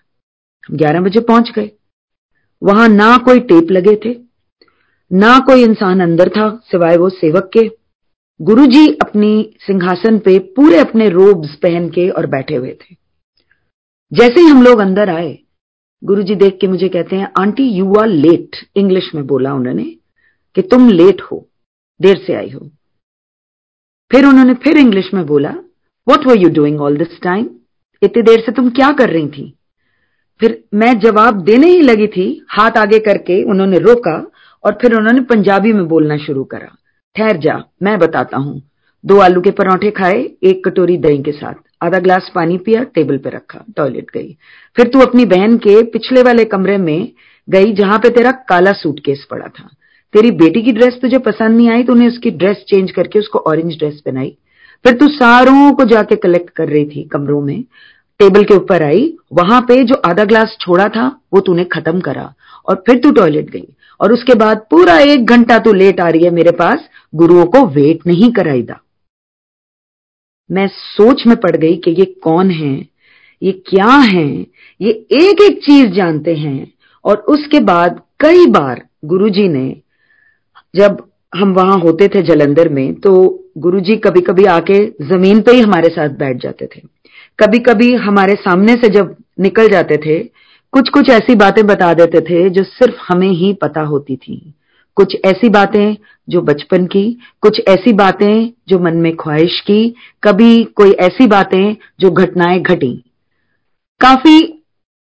हम 0.68 0.76
ग्यारह 0.76 1.00
बजे 1.00 1.20
पहुँच 1.20 1.50
गए। 1.56 1.70
वहाँ 2.62 2.88
ना 2.88 3.16
कोई 3.16 3.40
टेप 3.40 3.70
लगे 3.70 3.94
थे, 3.96 4.14
ना 5.10 5.38
कोई 5.38 5.62
इंसान 5.62 6.00
अंदर 6.00 6.28
था, 6.28 6.48
सिवाय 6.64 6.96
वो 6.96 7.08
सेवक 7.08 7.50
के। 7.56 7.68
गुरुजी 8.40 8.86
अपनी 9.02 9.56
सिंहासन 9.60 10.18
पे 10.18 10.38
पूरे 10.56 10.78
अपने 10.78 11.08
रोब्स 11.08 11.54
पहन 11.54 11.88
के 11.88 12.08
और 12.10 12.26
बैठे 12.26 12.56
हुए 12.56 12.72
थे। 12.72 12.94
जैसे 14.12 14.40
ही 14.40 14.46
हम 14.46 14.62
लोग 14.62 14.78
अंदर 14.78 15.10
आए, 15.10 15.38
गुरुजी 16.02 16.34
देख 16.34 16.58
के 16.60 16.66
मुझे 16.66 16.88
कहते 16.88 17.16
हैं, 17.16 17.28
auntie 17.40 17.68
you 17.68 17.94
are 17.94 18.06
late 18.06 18.56
English 18.76 19.10
में 19.14 19.26
बोला 19.26 19.54
उन्होंने, 19.54 19.84
कि 20.56 20.62
तुम 20.62 20.88
लेट 20.90 21.22
हो, 21.22 21.46
देर 22.00 22.18
से 22.26 22.34
आई 22.34 22.50
हो। 22.50 22.70
फिर 24.10 24.26
उन्होंने 24.26 24.54
फिर 24.54 24.78
इंग्लिश 24.78 25.10
में 25.14 25.26
बोला 25.26 25.54
what 26.06 26.26
were 26.26 26.36
you 26.38 26.48
doing 26.48 26.80
all 26.80 26.96
this 26.96 27.20
time 27.22 27.48
इतनी 28.02 28.22
देर 28.22 28.40
से 28.40 28.52
तुम 28.52 28.70
क्या 28.70 28.92
कर 28.92 29.10
रही 29.10 29.28
थी? 29.28 29.52
फिर 30.40 30.64
मैं 30.74 30.98
जवाब 30.98 31.40
देने 31.42 31.66
ही 31.66 31.80
लगी 31.80 32.06
थी, 32.06 32.46
हाथ 32.48 32.70
आगे 32.70 32.98
करके 32.98 33.42
उन्होंने 33.42 33.78
रोका 33.78 34.30
और 34.64 34.78
फिर 34.82 34.94
उन्होंने 34.94 35.20
पंजाबी 35.20 35.72
में 35.72 35.88
बोलना 35.88 36.16
शुरू 36.16 36.44
करा। 36.44 36.76
ठहर 37.16 37.36
जा, 37.36 37.64
मैं 37.82 37.98
बताता 37.98 38.36
हूँ। 38.36 38.62
दो 39.04 39.18
आलू 39.18 39.40
के 39.40 39.50
पराठे 39.50 39.90
खाए, 39.90 40.30
एक 40.42 40.68
कटोरी 40.68 40.96
दही 40.96 41.22
के 41.22 41.32
साथ। 41.32 41.54
आधा 41.82 41.98
ग्लास 41.98 42.32
पानी 42.34 42.58
पिया, 42.58 42.82
टेबल 42.82 43.18
पे 43.18 43.30
रखा, 43.30 43.64
टॉयलेट 43.76 44.10
गई। 44.14 44.36
फिर 44.76 44.88
तू 44.88 45.00
अपनी 45.00 45.24
बहन 45.24 45.56
के 45.56 45.82
पिछले 45.82 46.22
वाले 46.22 46.44
कमरे 46.44 46.76
में 46.76 47.12
गई 47.48 47.72
जहाँ 47.72 47.98
पे 47.98 48.10
तेरा 48.10 48.30
काला 48.30 48.72
सूटकेस 48.72 49.26
पड़ा 49.30 49.46
था। 49.46 49.70
तेरी 50.14 50.30
बेटी 50.30 50.62
की 50.62 50.72
ड्रेस 50.72 50.98
तुझे 51.02 51.18
पसंद 51.18 51.56
नहीं 51.56 51.70
आई 51.70 51.82
तो 51.82 51.92
उन्हें 51.92 52.08
उसकी 52.08 52.30
ड्रेस 52.30 52.64
चेंज 52.68 52.90
करके 52.90 53.18
उसको 53.18 53.38
ऑरेंज 53.38 53.78
ड्रेस 53.78 54.00
पहनाई 54.06 54.36
फिर 54.84 54.96
तू 54.96 55.06
सारों 55.08 55.72
को 55.72 55.84
जाके 55.84 56.16
कलेक्ट 56.16 56.50
कर 56.50 56.68
रही 56.68 56.84
थी 56.84 57.02
कमरों 57.02 57.40
में। 57.40 57.64
टेबल 58.20 58.42
के 58.42 58.54
ऊपर 58.54 58.82
आई, 58.82 59.12
वहाँ 59.32 59.60
पे 59.60 59.82
जो 59.84 59.94
आधा 60.06 60.24
ग्लास 60.24 60.56
छोड़ा 60.60 60.88
था, 60.88 61.06
वो 61.34 61.40
तूने 61.40 61.64
खत्म 61.64 62.00
करा 62.00 62.34
और 62.68 62.82
फिर 62.86 62.98
तू 62.98 63.10
टॉयलेट 63.10 63.50
गई। 63.50 63.66
और 64.00 64.12
उसके 64.12 64.34
बाद 64.34 64.66
पूरा 64.70 64.98
एक 64.98 65.26
घंटा 65.26 65.58
तू 65.58 65.72
लेट 65.72 66.00
आ 66.00 66.08
रही 66.08 66.24
है 66.24 66.30
मेरे 66.30 66.50
पास, 66.50 66.88
गुरुओं 67.14 67.44
को 67.46 67.66
वेट 67.66 68.06
नहीं 68.06 68.30
कराई 68.32 68.62
दा। 68.62 68.80
मैं 70.50 70.66
सोच 70.68 71.26
में 71.26 71.36
पड़ 71.36 71.56
गई 71.56 71.76
कि 71.76 71.90
ये 71.90 72.04
कौन 72.04 72.50
है, 72.50 72.86
ये 73.42 73.52
क्या 73.52 73.96
है, 73.96 74.28
ये 74.80 74.90
एक 75.22 75.42
एक 75.50 75.58
चीज़ 75.64 75.86
जानते 75.86 76.34
हैं। 76.34 76.72
और 77.04 77.16
उसके 77.16 77.60
बाद 77.60 78.00
कई 78.20 78.46
बार 78.46 78.86
गुरुजी 79.04 79.48
ने 79.48 79.76
जब 80.76 81.02
हम 81.34 81.52
वहाँ 81.52 81.78
होते 81.78 82.08
थे 82.08 82.22
जलंधर 82.22 82.68
में 82.68 82.94
तो 82.94 83.12
गुरुजी 83.58 83.96
कभी 83.96 84.20
कभी 84.20 84.44
आके 84.44 84.78
ज़मीन 85.06 85.40
पे 85.40 85.52
ही 85.52 85.60
हमारे 85.60 85.88
साथ 85.88 86.08
बैठ 86.08 86.42
जाते 86.42 86.66
थे। 86.66 86.80
कभी 87.38 87.58
कभी 87.58 87.92
हमारे 87.94 88.34
सामने 88.34 88.72
से 88.74 88.88
जब 88.88 89.14
निकल 89.40 89.68
जाते 89.68 89.96
थे 89.96 90.18
कुछ 90.72 90.88
कुछ 90.88 91.10
ऐसी 91.10 91.34
बातें 91.34 91.66
बता 91.66 91.92
देते 91.94 92.20
थे 92.20 92.48
जो 92.50 92.62
सिर्फ़ 92.62 92.94
हमें 93.08 93.28
ही 93.28 93.52
पता 93.52 93.80
होती 93.80 94.16
थी। 94.16 94.54
कुछ 94.96 95.16
ऐसी 95.24 95.48
बातें 95.48 95.96
जो 96.28 96.40
बचपन 96.40 96.86
की, 96.86 97.18
कुछ 97.40 97.60
ऐसी 97.68 97.92
बातें 97.92 98.52
जो 98.68 98.78
मन 98.78 98.96
में 98.96 99.16
ख्वाहिश 99.16 99.60
की, 99.60 99.94
कभी 100.22 100.64
कोई 100.64 100.90
ऐसी 100.90 101.26
बातें 101.26 101.76
जो 102.00 102.10
घटनाएँ 102.10 102.60
घटी। 102.60 102.92
काफ़ी 104.00 104.38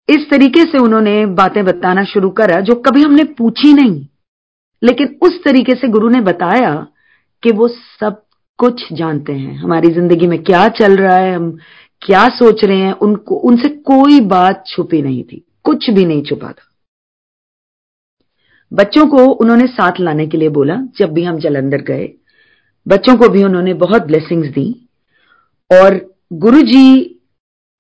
इस 0.10 0.30
तरीके 0.32 0.64
से 0.64 0.78
उन्होंने 0.78 1.26
बातें 1.26 1.64
बताना 1.66 2.04
शुरू 2.04 2.30
करा 2.30 2.60
जो 2.60 2.76
कभी 2.76 3.02
हमने 3.02 3.24
पूछी 3.24 3.74
नहीं। 3.74 4.06
लेकिन 4.84 5.18
उस 5.22 5.44
तरीके 5.44 5.76
से 5.76 5.88
गुरु 5.88 6.10
ने 6.10 6.22
बताया 6.22 6.88
कि 7.44 7.52
वो 7.52 7.68
सब 7.68 8.22
कुछ 8.60 8.82
जानते 8.94 9.34
हैं। 9.34 9.56
हमारी 9.56 9.88
ज़िंदगी 9.88 10.28
में 10.28 10.44
क्या 10.44 10.68
चल 10.68 10.98
रहा 10.98 11.18
है, 11.18 11.36
हम 11.36 11.58
क्या 12.02 12.28
सोच 12.28 12.64
रहे 12.64 12.78
हैं, 12.78 12.94
उनको, 12.94 13.36
उनसे 13.36 13.70
कोई 13.70 14.20
बात 14.20 14.64
छुपी 14.68 15.02
नहीं 15.02 15.24
थी, 15.24 15.46
कुछ 15.64 15.90
भी 15.90 16.06
नहीं 16.06 16.24
छुपा 16.24 16.52
था। 16.52 16.66
बच्चों 18.72 19.06
को 19.08 19.26
उन्होंने 19.26 19.68
साथ 19.68 20.00
लाने 20.00 20.28
के 20.28 20.38
लिए 20.38 20.50
बोला, 20.50 20.76
जब 21.00 21.14
भी 21.14 21.24
हम 21.24 21.40
जलंधर 21.40 21.82
गए, 21.82 22.14
बच्चों 22.88 23.18
को 23.18 23.30
भी 23.30 23.44
उन्होंने 23.44 23.74
बहुत 23.74 24.06
ब्लेसिंग्स 24.06 24.48
दी। 24.48 24.88
और 25.72 26.16
गुरुजी 26.34 27.16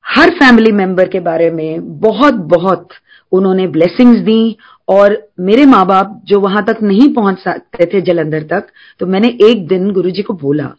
हर 0.05 0.29
फैमिली 0.29 0.71
मेंबर 0.71 1.07
के 1.07 1.19
बारे 1.19 1.49
में 1.51 1.99
बहुत 1.99 2.33
बहुत 2.33 2.87
उन्होंने 3.31 3.67
ब्लेसिंग्स 3.67 4.19
दी 4.19 4.57
और 4.89 5.17
मेरे 5.39 5.65
माँ 5.65 5.85
बाप 5.85 6.21
जो 6.25 6.39
वहाँ 6.39 6.63
तक 6.65 6.77
नहीं 6.83 7.13
पहुँच 7.13 7.39
सकते 7.39 7.85
थे 7.85 8.01
जलंधर 8.01 8.43
तक 8.43 8.67
तो 8.99 9.05
मैंने 9.05 9.27
एक 9.41 9.67
दिन 9.67 9.91
गुरुजी 9.91 10.21
को 10.21 10.33
बोला। 10.35 10.73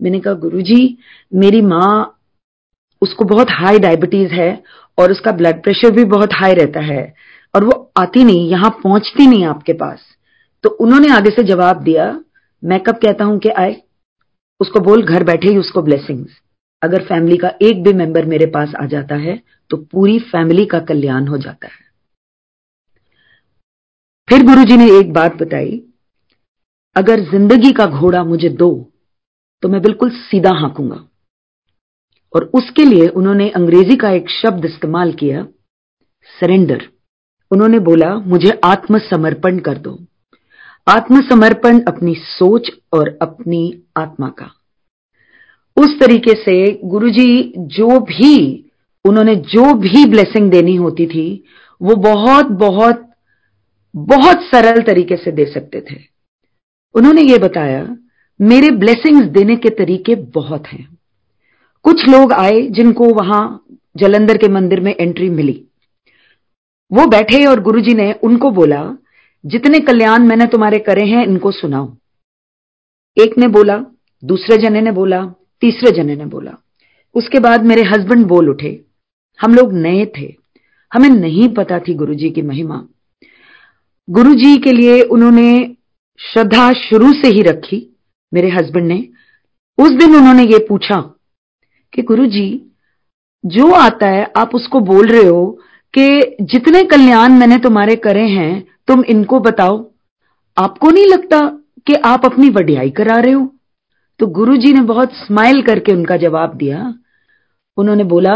मैंने 0.00 0.20
कहा, 0.20 0.34
गुरुजी, 0.34 0.98
मेरी 1.32 1.60
माँ, 1.62 2.20
उसको 3.02 3.24
बहुत 3.24 3.50
हाई 3.50 3.78
डायबिटीज़ 3.78 4.32
है 4.32 4.62
और 4.98 5.12
उसका 5.12 5.32
ब्लड 5.32 5.62
प्रेशर 5.62 5.90
भी 5.90 6.04
बहुत 6.06 6.32
हाई 6.32 6.54
रहता 6.54 6.80
है 6.82 7.14
और 7.54 7.64
वो 7.64 7.92
आती 7.96 8.24
नहीं, 8.24 8.48
यहाँ 8.50 8.70
पहुँचती 8.82 9.26
नहीं 9.26 9.44
आपके 9.46 9.72
पास। 9.72 10.04
तो 10.64 10.70
उन्होंने 10.70 11.12
आगे 11.12 11.30
से 11.30 11.42
जवाब 11.42 11.82
दिया, 11.82 12.06
मैं 12.62 12.80
कब 12.80 12.96
कहता 12.96 13.24
हूँ 13.24 13.38
कि 13.38 13.48
आए, 13.50 13.76
उसको 14.60 14.80
बोल, 14.80 15.02
घर 15.02 15.24
बैठे 15.24 15.48
ही 15.48 15.56
उसको 15.56 15.82
ब्लेसिंग्स 15.82 16.40
अगर 16.82 17.02
फैमिली 17.04 17.36
का 17.36 17.52
एक 17.62 17.82
भी 17.82 17.92
मेंबर 17.92 18.24
मेरे 18.24 18.46
पास 18.46 18.72
आ 18.74 18.84
जाता 18.86 19.16
है 19.16 19.40
तो 19.70 19.76
पूरी 19.92 20.18
फैमिली 20.26 20.64
का 20.66 20.78
कल्याण 20.80 21.26
हो 21.26 21.38
जाता 21.38 21.66
है। 21.66 21.83
फिर 24.28 24.42
गुरुजी 24.42 24.76
ने 24.76 24.86
एक 24.98 25.12
बात 25.12 25.34
बताई, 25.34 25.82
अगर 26.96 27.20
ज़िंदगी 27.30 27.72
का 27.72 27.86
घोड़ा 27.86 28.22
मुझे 28.24 28.48
दो 28.48 28.70
तो 29.62 29.68
मैं 29.68 29.80
बिल्कुल 29.82 30.10
सीधा 30.10 30.50
हाँकूँगा। 30.50 30.96
और 32.34 32.44
उसके 32.54 32.84
लिए 32.84 33.06
उन्होंने 33.08 33.48
अंग्रेज़ी 33.50 33.96
का 33.96 34.10
एक 34.10 34.30
शब्द 34.30 34.64
इस्तेमाल 34.64 35.12
किया, 35.12 35.44
सरेंडर। 36.30 36.82
उन्होंने 37.50 37.78
बोला, 37.78 38.14
मुझे 38.16 38.60
आत्मसमर्पण 38.64 39.58
कर 39.58 39.78
दो। 39.78 39.98
आत्मसमर्पण 40.86 41.80
अपनी 41.80 42.14
सोच 42.18 42.70
और 42.92 43.18
अपनी 43.22 43.62
आत्मा 43.96 44.28
का। 44.28 44.50
उस 45.76 45.98
तरीके 46.00 46.34
से 46.34 46.56
गुरुजी 46.84 47.52
जो 47.56 48.00
भी, 48.00 48.70
उन्होंने 49.04 49.34
जो 49.36 49.72
भी 49.74 50.04
ब्लेसिंग 50.04 50.50
देनी 50.50 50.76
होती 50.76 51.06
थी, 51.06 51.44
वो 51.80 51.94
बहुत 52.02 52.46
बहुत 52.60 53.03
बहुत 53.96 54.42
सरल 54.42 54.82
तरीके 54.82 55.16
से 55.16 55.32
दे 55.32 55.44
सकते 55.44 55.80
थे। 55.80 55.96
उन्होंने 56.94 57.22
ये 57.22 57.38
बताया, 57.38 57.96
मेरे 58.40 58.70
ब्लेसिंग्स 58.70 59.26
देने 59.26 59.56
के 59.56 59.70
तरीके 59.70 60.14
बहुत 60.14 60.66
हैं। 60.66 60.98
कुछ 61.82 62.08
लोग 62.08 62.32
आए 62.32 62.62
जिनको 62.62 63.04
वहाँ 63.04 63.64
जलंधर 63.96 64.36
के 64.36 64.48
मंदिर 64.48 64.80
में 64.80 64.94
एंट्री 65.00 65.30
मिली। 65.30 65.64
वो 66.92 67.06
बैठे 67.06 67.46
और 67.46 67.60
गुरुजी 67.60 67.94
ने 67.94 68.12
उनको 68.12 68.50
बोला, 68.50 68.96
जितने 69.46 69.80
कल्याण 69.80 70.18
मैंने 70.18 70.46
तुम्हारे 70.46 70.78
करे 70.78 71.06
हैं, 71.06 71.26
इनको 71.26 71.50
सुनाओ। 71.50 71.96
एक 73.20 73.38
ने 73.38 73.48
बोला, 73.48 73.84
दूसरे 74.24 74.56
जने 74.56 74.80
ने 74.80 74.92
बोला, 74.92 75.26
तीसरे 75.60 75.90
जने 75.90 76.16
ने 76.16 76.26
बोला। 76.26 76.54
उसके 77.14 77.38
बाद 77.40 77.64
मेरे 77.64 77.82
हस्बैंड 77.82 78.26
बोल 78.26 78.48
उठे। 78.48 78.84
हम 79.40 79.54
लोग 79.54 79.72
नए 79.72 80.12
थे। 80.18 80.36
हमें 80.94 81.08
नहीं 81.08 81.48
पता 81.48 81.78
थी 81.78 81.94
गुरुजी 81.94 82.30
की 82.30 82.42
महिमा। 82.42 82.88
गुरुजी 84.10 84.56
के 84.56 84.72
लिए 84.72 85.02
उन्होंने 85.02 85.76
श्रद्धा 86.18 86.72
शुरू 86.72 87.12
से 87.12 87.28
ही 87.28 87.42
रखी, 87.42 87.96
मेरे 88.34 88.48
हस्बैंड 88.48 88.86
ने। 88.86 89.08
उस 89.78 89.90
दिन 89.90 90.16
उन्होंने 90.16 90.42
ये 90.42 90.66
पूछा 90.68 91.14
कि 91.94 92.02
गुरु 92.02 92.26
जी 92.26 92.72
जो 93.46 93.70
आता 93.70 94.08
है, 94.08 94.32
आप 94.36 94.54
उसको 94.54 94.80
बोल 94.80 95.06
रहे 95.06 95.24
हो 95.24 95.58
कि 95.98 96.36
जितने 96.40 96.82
कल्याण 96.82 97.32
मैंने 97.32 97.58
तुम्हारे 97.58 97.96
करे 97.96 98.26
हैं, 98.28 98.66
तुम 98.88 99.04
इनको 99.04 99.40
बताओ। 99.40 99.90
आपको 100.58 100.90
नहीं 100.90 101.06
लगता 101.06 101.40
कि 101.86 101.94
आप 101.94 102.24
अपनी 102.24 102.48
वडियाई 102.48 102.90
करा 102.90 103.16
रहे 103.16 103.32
हो? 103.32 103.54
तो 104.18 104.26
गुरु 104.26 104.56
जी 104.56 104.72
ने 104.72 104.80
बहुत 104.80 105.12
स्माइल 105.12 105.62
करके 105.62 105.92
उनका 105.92 106.16
जवाब 106.16 106.54
दिया। 106.54 106.94
उन्होंने 107.76 108.04
बोला, 108.04 108.34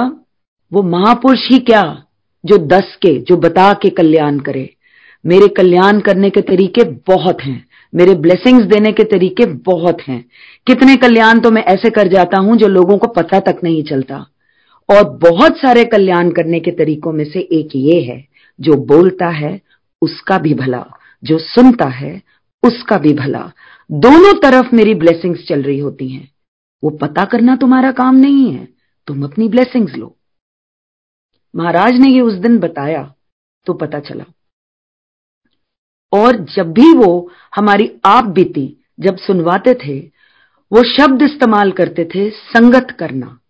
वो 0.72 0.82
महापुरुष 0.82 1.48
ही 1.50 1.58
क्या 1.58 2.04
जो 2.44 2.58
दस 2.58 2.98
के, 3.02 3.18
जो 3.20 3.36
बता 3.36 3.72
के 3.72 3.90
कल्याण 3.90 4.38
करे। 4.38 4.74
मेरे 5.26 5.48
कल्याण 5.48 6.00
करने 6.00 6.30
के 6.30 6.40
तरीके 6.40 6.84
बहुत 6.84 7.42
हैं। 7.42 7.68
मेरे 7.94 8.14
ब्लेसिंग्स 8.14 8.64
देने 8.64 8.92
के 8.92 9.04
तरीके 9.04 9.46
बहुत 9.46 10.00
हैं। 10.00 10.24
कितने 10.66 10.96
कल्याण 10.96 11.40
तो 11.40 11.50
मैं 11.50 11.62
ऐसे 11.62 11.90
कर 11.90 12.08
जाता 12.08 12.40
हूँ 12.40 12.56
जो 12.56 12.68
लोगों 12.68 12.98
को 12.98 13.06
पता 13.06 13.40
तक 13.40 13.60
नहीं 13.64 13.82
चलता। 13.82 14.26
और 14.90 15.10
बहुत 15.10 15.56
सारे 15.56 15.84
कल्याण 15.84 16.30
करने 16.30 16.60
के 16.60 16.70
तरीकों 16.70 17.12
में 17.12 17.24
से 17.24 17.40
एक 17.40 17.68
ये 17.76 18.02
है, 18.02 18.28
जो 18.60 18.72
बोलता 18.74 19.28
है, 19.28 19.60
उसका 20.02 20.38
भी 20.38 20.54
भला। 20.54 20.86
जो 21.24 21.38
सुनता 21.38 21.84
है, 21.84 22.22
उसका 22.62 22.96
भी 22.96 23.14
भला। 23.14 23.52
दोनों 23.92 24.40
तरफ़ 24.40 24.74
मेरी 24.74 24.94
ब्लेसिंग्स 24.94 25.46
चल 25.48 25.62
रही 25.62 25.78
होती 25.78 26.08
हैं। 26.08 26.30
वो 26.84 26.90
पता 26.90 27.24
करना 27.24 27.56
तुम्हारा 27.56 27.92
काम 27.92 28.16
नहीं 28.16 28.52
है। 28.52 28.68
तुम 29.06 29.24
अपनी 29.24 29.48
ब्लेसिंग्स 29.48 29.94
लो। 29.94 30.16
महाराज 31.56 31.92
ने 31.92 32.12
ये 32.12 32.20
उस 32.20 32.34
दिन 32.34 32.58
बताया 32.58 33.14
तो 33.66 33.72
पता 33.72 34.00
चला। 34.00 34.24
और 36.12 36.36
जब 36.36 36.72
भी 36.72 36.92
वो 36.92 37.30
हमारी 37.56 37.92
आप 38.04 38.24
बीती, 38.24 38.84
जब 39.00 39.16
सुनवाते 39.16 39.74
थे, 39.74 40.10
वो 40.72 40.82
शब्द 40.82 41.22
इस्तेमाल 41.22 41.72
करते 41.72 42.04
थे, 42.14 42.30
संगत 42.30 42.96
करना। 42.98 43.40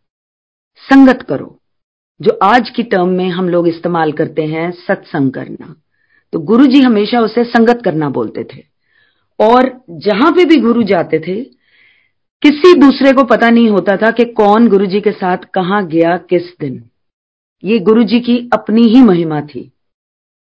संगत 0.76 1.22
करो, 1.22 1.60
जो 2.20 2.38
आज 2.42 2.70
की 2.70 2.82
टर्म 2.82 3.08
में 3.08 3.28
हम 3.28 3.48
लोग 3.48 3.68
इस्तेमाल 3.68 4.12
करते 4.12 4.42
हैं, 4.42 4.70
सत्संग 4.70 5.32
करना। 5.32 5.74
तो 6.32 6.38
गुरु 6.38 6.66
जी 6.66 6.80
हमेशा 6.80 7.20
उसे 7.20 7.44
संगत 7.44 7.82
करना 7.84 8.08
बोलते 8.08 8.44
थे। 8.44 8.64
और 9.40 9.84
जहाँ 9.90 10.32
पे 10.32 10.44
भी 10.44 10.56
गुरु 10.56 10.82
जाते 10.82 11.18
थे, 11.18 11.44
किसी 12.42 12.74
दूसरे 12.74 13.12
को 13.12 13.24
पता 13.24 13.50
नहीं 13.50 13.68
होता 13.68 13.96
था 13.96 14.10
कि 14.10 14.24
कौन 14.24 14.68
गुरु 14.68 14.86
जी 14.86 15.00
के 15.00 15.12
साथ 15.12 15.36
कहाँ 15.36 15.86
गया, 15.86 16.16
किस 16.16 16.42
दिन। 16.60 16.90
ये 17.64 17.78
गुरु 17.78 18.02
जी 18.02 18.20
की 18.20 18.50
अपनी 18.52 18.82
ही 18.82 19.02
महिमा 19.02 19.40
थी। 19.40 19.72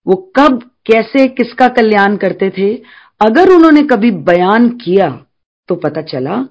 वो 0.06 0.32
कब 0.36 0.70
कैसे 0.86 1.26
किसका 1.30 1.68
कल्याण 1.70 2.16
करते 2.16 2.50
थे, 2.50 2.74
अगर 3.20 3.52
उन्होंने 3.52 3.82
कभी 3.86 4.10
बयान 4.10 4.68
किया 4.76 5.08
तो 5.68 5.74
पता 5.76 6.02
चला। 6.02 6.44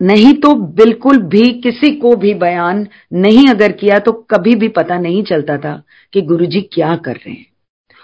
नहीं 0.00 0.32
तो 0.34 0.54
बिल्कुल 0.74 1.18
भी 1.28 1.48
किसी 1.60 1.90
को 1.96 2.14
भी 2.16 2.34
बयान 2.36 2.86
नहीं 3.14 3.46
अगर 3.48 3.72
किया 3.74 3.98
तो 3.98 4.12
कभी 4.30 4.54
भी 4.54 4.68
पता 4.70 4.98
नहीं 4.98 5.22
चलता 5.24 5.56
था 5.58 5.82
कि 6.14 6.20
गुरुजी 6.22 6.60
क्या 6.72 6.94
कर 6.96 7.12
रहे 7.14 7.34
हैं। 7.34 7.46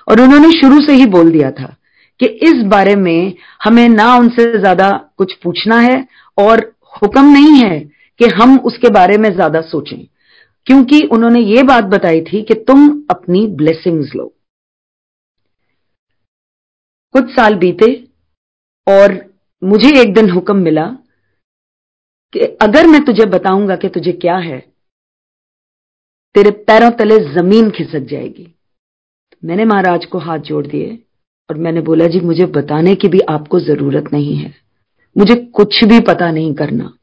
और 0.09 0.21
उन्होंने 0.21 0.51
शुरू 0.53 0.81
से 0.81 0.93
ही 0.93 1.07
बोल 1.09 1.31
दिया 1.31 1.51
था 1.51 1.75
कि 2.21 2.27
इस 2.45 2.63
बारे 2.67 2.95
में 2.97 3.35
हमें 3.65 3.89
ना 3.89 4.15
उनसे 4.17 4.51
ज़्यादा 4.59 4.91
कुछ 5.19 5.33
पूछना 5.35 5.79
है 5.81 5.97
और 6.39 6.61
हुक्म 7.03 7.25
नहीं 7.33 7.63
है 7.63 7.79
कि 8.21 8.27
हम 8.35 8.59
उसके 8.61 8.89
बारे 8.91 9.17
में 9.19 9.31
ज़्यादा 9.31 9.61
सोचें, 9.63 10.05
क्योंकि 10.67 11.01
उन्होंने 11.13 11.41
ये 11.41 11.63
बात 11.65 11.85
बताई 11.87 12.21
थी 12.23 12.43
कि 12.43 12.55
तुम 12.63 12.89
अपनी 13.11 13.47
ब्लेसिंग्स 13.57 14.15
लो। 14.17 14.33
कुछ 17.17 17.31
साल 17.31 17.55
बीते 17.55 18.09
और 18.89 19.35
मुझे 19.65 20.03
एक 20.03 20.15
दिन 20.15 20.31
हुक्म 20.31 20.57
मिला 20.57 20.87
कि 22.33 22.39
अगर 22.39 22.87
मैं 22.87 23.05
तुझे 23.05 23.25
बताऊँगा 23.25 23.77
कि 23.77 23.89
तुझे 23.89 24.13
क्या 24.13 24.37
है, 24.37 24.59
तेरे 26.35 26.51
पैरों 26.51 26.91
तले 26.91 27.19
ज़मीन 27.19 27.71
खिसक 27.71 27.99
जाएगी। 27.99 28.55
मैंने 29.45 29.65
महाराज 29.65 30.05
को 30.05 30.19
हाथ 30.19 30.39
जोड़ 30.39 30.67
दिए 30.67 30.99
और 31.51 31.57
मैंने 31.57 31.81
बोला, 31.81 32.07
जी, 32.07 32.21
मुझे 32.21 32.47
बताने 32.47 32.95
की 32.95 33.09
भी 33.09 33.21
आपको 33.21 33.61
ज़रूरत 33.61 34.05
नहीं 34.13 34.37
है। 34.37 34.55
मुझे 35.19 35.35
कुछ 35.35 35.85
भी 35.85 36.01
पता 36.01 36.31
नहीं 36.31 36.55
करना। 36.55 36.95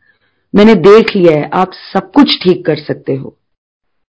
मैंने 0.55 0.75
देख 0.75 1.15
लिया 1.15 1.37
है, 1.37 1.49
आप 1.53 1.71
सब 1.73 2.11
कुछ 2.11 2.43
ठीक 2.43 2.65
कर 2.65 2.75
सकते 2.75 3.15
हो। 3.15 3.37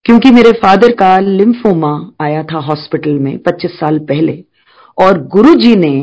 क्योंकि 0.05 0.31
मेरे 0.31 0.51
फादर 0.51 0.95
का 0.95 1.19
लिम्फोमा 1.19 2.12
आया 2.21 2.43
था 2.43 2.57
हॉस्पिटल 2.57 3.12
में 3.12 3.38
25 3.38 3.71
साल 3.71 4.00
पहले। 4.00 4.43
और 5.01 5.22
गुरु 5.27 5.53
जी 5.55 5.75
ने 5.75 5.93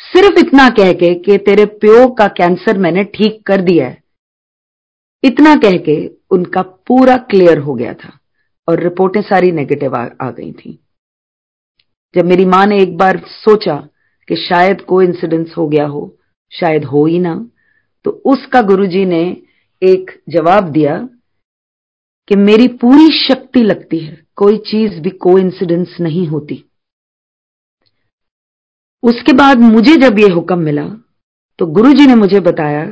सिर्फ़ 0.00 0.38
इतना 0.38 0.68
कह 0.68 0.92
के 0.92 1.14
कि 1.14 1.36
तेरे 1.38 1.64
प्यो 1.66 2.08
का 2.08 2.26
कैंसर 2.26 2.78
मैंने 2.78 3.04
ठीक 3.04 3.42
कर 3.46 3.60
दिया 3.60 3.88
है। 3.88 4.02
इतना 5.24 5.54
कह 5.56 5.76
के 5.78 5.96
उनका 6.30 6.62
पूरा 6.62 7.16
क्लियर 7.16 7.58
हो 7.58 7.74
गया 7.74 7.94
था 7.94 8.18
और 8.68 8.82
रिपोर्टें 8.82 9.20
सारी 9.22 9.50
नेगेटिव 9.52 9.94
आ, 9.94 10.06
आ 10.20 10.30
गई 10.30 10.52
थी। 10.52 10.78
जब 12.14 12.24
मेरी 12.24 12.44
माँ 12.44 12.66
ने 12.66 12.82
एक 12.82 12.96
बार 12.96 13.18
सोचा 13.26 13.76
कि 14.28 14.36
शायद 14.36 14.80
कोई 14.80 15.06
इंसिडेंस 15.06 15.54
हो 15.58 15.68
गया 15.68 15.86
हो 15.86 16.18
शायद 16.52 16.84
हो 16.84 17.04
ही 17.06 17.18
ना 17.18 17.34
तो 18.04 18.10
उसका 18.10 18.62
गुरुजी 18.62 19.04
ने 19.04 19.20
एक 19.82 20.10
जवाब 20.28 20.70
दिया 20.70 20.96
कि 22.28 22.36
मेरी 22.36 22.68
पूरी 22.68 23.08
शक्ति 23.18 23.62
लगती 23.62 23.98
है 23.98 24.26
कोई 24.36 24.56
चीज़ 24.56 25.00
भी 25.00 25.10
को 25.10 25.38
इंसिडेंस 25.38 25.96
नहीं 26.00 26.26
होती। 26.26 26.64
उसके 29.02 29.32
बाद 29.32 29.58
मुझे 29.58 29.96
जब 29.96 30.18
ये 30.18 30.28
हुक्म 30.28 30.58
मिला 30.58 30.84
तो 31.58 31.66
गुरुजी 31.66 32.06
ने 32.06 32.14
मुझे 32.14 32.40
बताया 32.40 32.84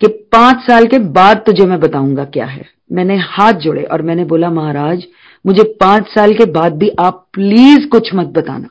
कि 0.00 0.08
पाँच 0.32 0.56
साल 0.60 0.86
के 0.86 0.98
बाद 1.12 1.42
तुझे 1.46 1.66
मैं 1.66 1.78
बताऊँगा 1.80 2.24
क्या 2.24 2.46
है। 2.46 2.64
मैंने 2.92 3.16
हाथ 3.16 3.52
जोड़े 3.52 3.82
और 3.82 4.02
मैंने 4.02 4.24
बोला, 4.24 4.50
महाराज, 4.50 5.04
मुझे 5.44 5.62
पाँच 5.80 6.08
साल 6.08 6.34
के 6.34 6.44
बाद 6.52 6.76
भी 6.76 6.90
आप 7.00 7.26
प्लीज़ 7.32 7.88
कुछ 7.88 8.14
मत 8.14 8.26
बताना। 8.28 8.68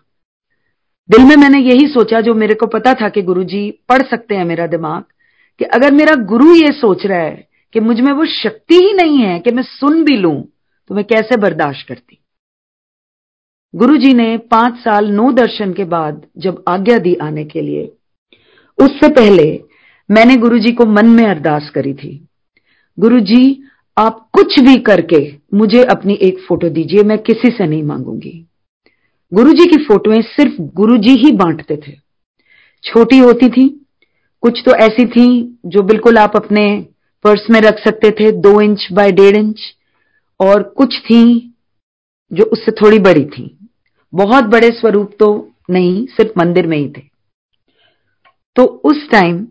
दिल 1.10 1.26
में 1.26 1.36
मैंने 1.36 1.60
यही 1.60 1.88
सोचा 1.88 2.22
जो 2.22 2.34
मेरे 2.34 2.54
को 2.54 2.68
पता 2.68 2.94
था 2.94 3.10
कि 3.10 3.22
गुरुजी 3.22 3.70
पढ़ 3.90 4.02
सकते 4.02 4.36
हैं 4.36 4.46
मेरा 4.46 4.68
दिमाग, 4.68 5.04
कि 5.60 5.66
अगर 5.66 5.92
मेरा 5.92 6.16
गुरु 6.26 6.56
ये 6.56 6.72
सोच 6.72 7.06
रहा 7.06 7.20
है 7.20 7.48
कि 7.74 7.80
मुझमें 7.80 8.12
वो 8.14 8.26
शक्ति 8.26 8.76
ही 8.76 8.94
नहीं 8.94 9.18
है 9.18 9.40
कि 9.40 9.52
मैं 9.52 9.64
सुन 9.64 10.04
भी 10.04 10.18
लूँ 10.18 10.42
तो 10.90 10.96
मैं 10.96 11.04
कैसे 11.04 11.38
बर्दाश्त 11.38 11.88
करती? 11.88 12.18
गुरुजी 13.76 14.14
ने 14.14 14.38
पाँच 14.38 14.76
साल 14.76 15.12
नो 15.12 15.32
दर्शन 15.32 15.74
के 15.74 15.84
बाद 15.84 16.26
जब 16.38 16.64
आज्ञा 16.70 16.98
दी 16.98 17.16
आने 17.16 17.44
के 17.46 17.62
लिए, 17.62 17.84
उससे 18.84 19.10
पहले 19.10 19.64
मैंने 20.12 20.36
गुरुजी 20.36 20.72
को 20.72 20.86
मन 20.86 21.10
में 21.10 21.24
अरदास 21.24 21.70
करी 21.76 21.94
थी। 21.94 22.28
गुरुजी, 23.00 23.64
आप 24.00 24.30
कुछ 24.34 24.60
भी 24.60 24.76
करके 24.76 25.36
मुझे 25.54 25.84
अपनी 25.84 26.14
एक 26.14 26.40
फ़ोटो 26.40 26.70
दीजिए, 26.70 27.04
मैं 27.04 27.18
किसी 27.18 27.50
से 27.50 27.68
नहीं 27.68 27.84
मांगूँगी। 27.84 28.48
गुरुजी 29.34 29.66
की 29.66 29.84
फोटोएँ 29.84 30.22
सिर्फ़ 30.22 30.62
गुरुजी 30.62 31.12
ही 31.12 31.32
बांटते 31.32 31.78
थे। 31.78 31.92
छोटी 32.84 33.18
होती 33.18 33.50
थी, 33.50 33.86
कुछ 34.42 34.64
तो 34.66 34.76
ऐसी 34.76 35.06
थी 35.06 35.60
जो 35.66 35.82
बिल्कुल 35.82 36.18
आप 36.18 36.36
अपने 36.36 36.86
पर्स 37.24 37.48
में 37.52 37.62
रख 37.62 37.80
सकते 37.80 38.12
थे, 38.12 38.32
दो 38.32 38.62
इंच 38.62 38.88
बाय 38.94 39.12
डेढ़ 39.12 39.38
इंच, 39.38 39.62
और 40.40 40.64
कुछ 40.64 41.00
थी 41.00 41.54
जो 42.34 42.44
उससे 42.44 42.72
थोड़ी 42.72 43.00
बड़ी 43.00 43.26
थी। 43.26 43.58
बहुत 44.14 44.44
बड़े 44.44 44.70
स्वरूप 44.70 45.12
तो 45.20 45.52
नहीं, 45.70 46.06
सिर्फ़ 46.06 46.32
मंदिर 46.40 46.68
में 46.68 46.78
ही 46.78 46.90
थे। 46.90 47.02
तो 48.56 48.64
उस 48.64 49.10
टाइम 49.12 49.48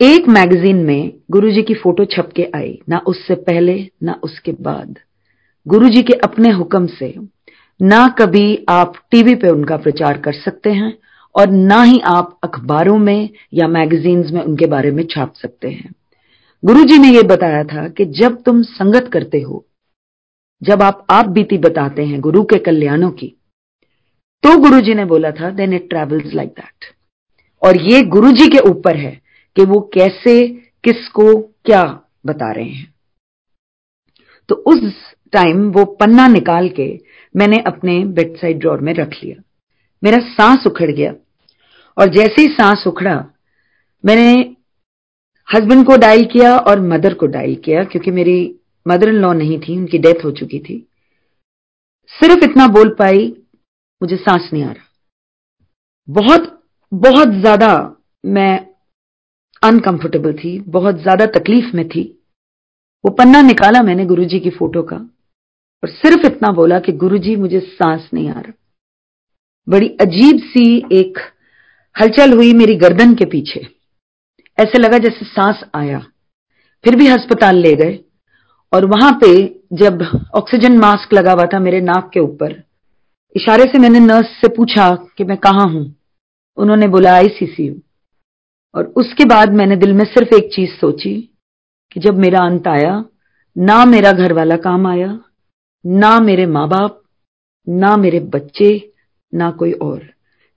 एक 0.00 0.28
मैगजीन 0.28 0.76
में 0.76 1.12
गुरुजी 1.30 1.62
की 1.62 1.74
फ़ोटो 1.74 2.04
छप 2.04 2.30
के 2.36 2.48
आई, 2.56 2.78
ना 2.88 2.98
उससे 2.98 3.34
पहले, 3.34 3.90
ना 4.02 4.20
उसके 4.22 4.52
बाद। 4.52 4.98
गुरुजी 5.66 6.02
के 6.02 6.12
अपने 6.12 6.50
हुक्म 6.50 6.86
से, 6.86 7.14
ना 7.82 8.08
कभी 8.08 8.66
आप 8.68 8.92
टीवी 9.10 9.34
पे 9.34 9.48
उनका 9.48 9.76
प्रचार 9.76 10.18
कर 10.18 10.32
सकते 10.32 10.70
हैं, 10.70 10.98
और 11.34 11.50
ना 11.50 11.82
ही 11.82 12.00
आप 12.06 12.38
अखबारों 12.44 12.98
में 12.98 13.28
या 13.54 13.68
मैगजीन्स 13.68 14.30
में 14.30 14.40
उनके 14.42 14.66
बारे 14.66 14.90
में 14.90 15.04
छाप 15.04 15.34
सकते 15.34 15.68
हैं। 15.68 15.94
गुरुजी 16.64 16.98
ने 16.98 17.08
यह 17.08 17.22
बताया 17.22 17.64
था 17.64 17.88
कि 17.88 18.04
जब 18.04 18.42
तुम 18.42 18.62
संगत 18.62 19.10
करते 19.12 19.40
हो, 19.40 19.66
जब 20.62 20.82
आप 20.82 21.06
आप 21.10 21.28
बीती 21.28 21.58
बताते 21.58 22.04
हैं 22.04 22.20
गुरु 22.20 22.44
के 22.44 22.58
कल्याणों 22.58 23.10
की 23.10 23.34
तो 24.44 24.58
गुरुजी 24.58 24.94
ने 24.94 25.04
बोला 25.04 25.30
था 25.30 25.50
then 25.50 25.72
it 25.72 25.88
travels 25.90 26.34
like 26.34 26.48
that 26.48 26.84
और 27.62 27.80
ये 27.80 28.02
गुरुजी 28.02 28.48
के 28.48 28.58
ऊपर 28.58 28.96
है 28.96 29.22
कि 29.56 29.64
वो 29.64 29.90
कैसे, 29.94 30.48
किसको, 30.84 31.42
क्या 31.42 31.82
बता 32.26 32.52
रहे 32.52 32.68
हैं। 32.68 32.94
तो 34.48 34.54
उस 34.54 34.92
टाइम 35.32 35.70
वो 35.70 35.84
पन्ना 35.84 36.28
निकाल 36.28 36.68
के 36.68 37.00
मैंने 37.36 37.58
अपने 37.66 38.04
बेड 38.04 38.36
साइड 38.36 38.58
ड्रॉर 38.58 38.80
में 38.80 38.94
रख 38.94 39.10
लिया। 39.24 39.42
मेरा 40.04 40.18
सांस 40.18 40.66
उखड़ 40.66 40.90
गया। 40.90 41.14
और 41.98 42.08
जैसे 42.08 42.42
ही 42.42 42.48
सांस 42.48 42.84
उखड़ा, 42.86 43.26
मैंने 44.04 44.56
हस्बैंड 45.54 45.86
को 45.86 45.96
डायल 45.96 46.24
किया 46.24 46.56
और 46.58 46.80
मदर 46.80 47.14
को 47.14 47.26
डायल 47.26 47.54
किया, 47.54 47.84
क्योंकि 47.84 48.10
मेरी 48.10 48.54
मदर 48.88 49.08
इन 49.08 49.14
लॉ 49.14 49.32
नहीं 49.32 49.60
थी, 49.60 49.78
उनकी 49.78 49.98
डेथ 49.98 50.24
हो 50.24 50.30
चुकी 50.30 50.58
थी। 50.58 50.88
सिर्फ़ 52.06 52.44
इतना 52.44 52.66
बोल 52.66 52.88
पाई 52.88 53.36
मुझे 54.04 54.16
सांस 54.18 54.48
नहीं 54.52 54.64
आ 54.64 54.70
रहा। 54.70 54.84
बहुत 56.08 56.50
बहुत 56.92 57.28
ज़्यादा 57.34 57.68
मैं 58.24 58.52
अनकंफर्टेबल 59.62 60.32
थी, 60.34 60.58
बहुत 60.60 60.96
ज़्यादा 61.02 61.26
तकलीफ़ 61.34 61.76
में 61.76 61.88
थी। 61.88 62.02
वो 63.04 63.10
पन्ना 63.12 63.40
निकाला 63.42 63.82
मैंने 63.82 64.04
गुरुजी 64.06 64.40
की 64.40 64.50
फ़ोटो 64.50 64.82
का 64.82 64.96
और 64.96 65.88
सिर्फ़ 65.90 66.26
इतना 66.26 66.52
बोला 66.52 66.78
कि 66.80 66.92
गुरुजी 66.94 67.36
मुझे 67.36 67.60
सांस 67.62 68.08
नहीं 68.14 68.28
आ 68.28 68.40
रहा। 68.40 68.52
बड़ी 69.68 69.88
अजीब 70.00 70.38
सी 70.44 70.66
एक 70.92 71.18
हलचल 71.96 72.32
हुई 72.32 72.52
मेरी 72.52 72.74
गर्दन 72.76 73.14
के 73.14 73.24
पीछे। 73.26 73.60
ऐसे 74.58 74.78
लगा 74.78 74.98
जैसे 74.98 75.24
सांस 75.26 75.64
आया। 75.74 75.98
फिर 76.84 76.96
भी 76.96 77.06
अस्पताल 77.08 77.56
ले 77.58 77.72
गए 77.74 77.98
और 78.72 78.86
वहाँ 78.86 79.12
पे 79.22 79.32
जब 79.74 80.02
ऑक्सीजन 80.34 80.78
मास्क 80.78 81.14
लगा 81.14 81.32
हुआ 81.32 81.46
था 81.52 81.58
मेरे 81.60 81.80
नाक 81.82 82.10
के 82.14 82.20
ऊपर 82.20 82.52
इशारे 83.36 83.64
से 83.64 83.78
मैंने 83.78 84.00
नर्स 84.00 84.26
से 84.26 84.48
पूछा 84.48 85.08
कि 85.18 85.24
मैं 85.24 85.36
कहा 85.36 85.62
हूँ। 85.62 85.94
उन्होंने 86.56 86.88
बोला 86.88 87.14
आईसीसीयू 87.14 87.74
और 88.74 88.84
उसके 88.96 89.24
बाद 89.24 89.52
मैंने 89.52 89.76
दिल 89.76 89.92
में 89.92 90.04
सिर्फ़ 90.04 90.34
एक 90.34 90.52
चीज़ 90.54 90.70
सोची 90.70 91.30
कि 91.92 92.00
जब 92.00 92.18
मेरा 92.18 92.38
अंत 92.38 92.68
आया, 92.68 93.04
ना 93.58 93.84
मेरा 93.84 94.12
घर 94.12 94.32
वाला 94.32 94.56
काम 94.56 94.86
आया, 94.86 95.20
ना 95.86 96.20
मेरे 96.20 96.46
माँ 96.46 96.68
बाप 96.68 97.00
ना 97.68 97.96
मेरे 97.96 98.20
बच्चे, 98.20 98.92
ना 99.34 99.50
कोई 99.50 99.72
और। 99.72 99.98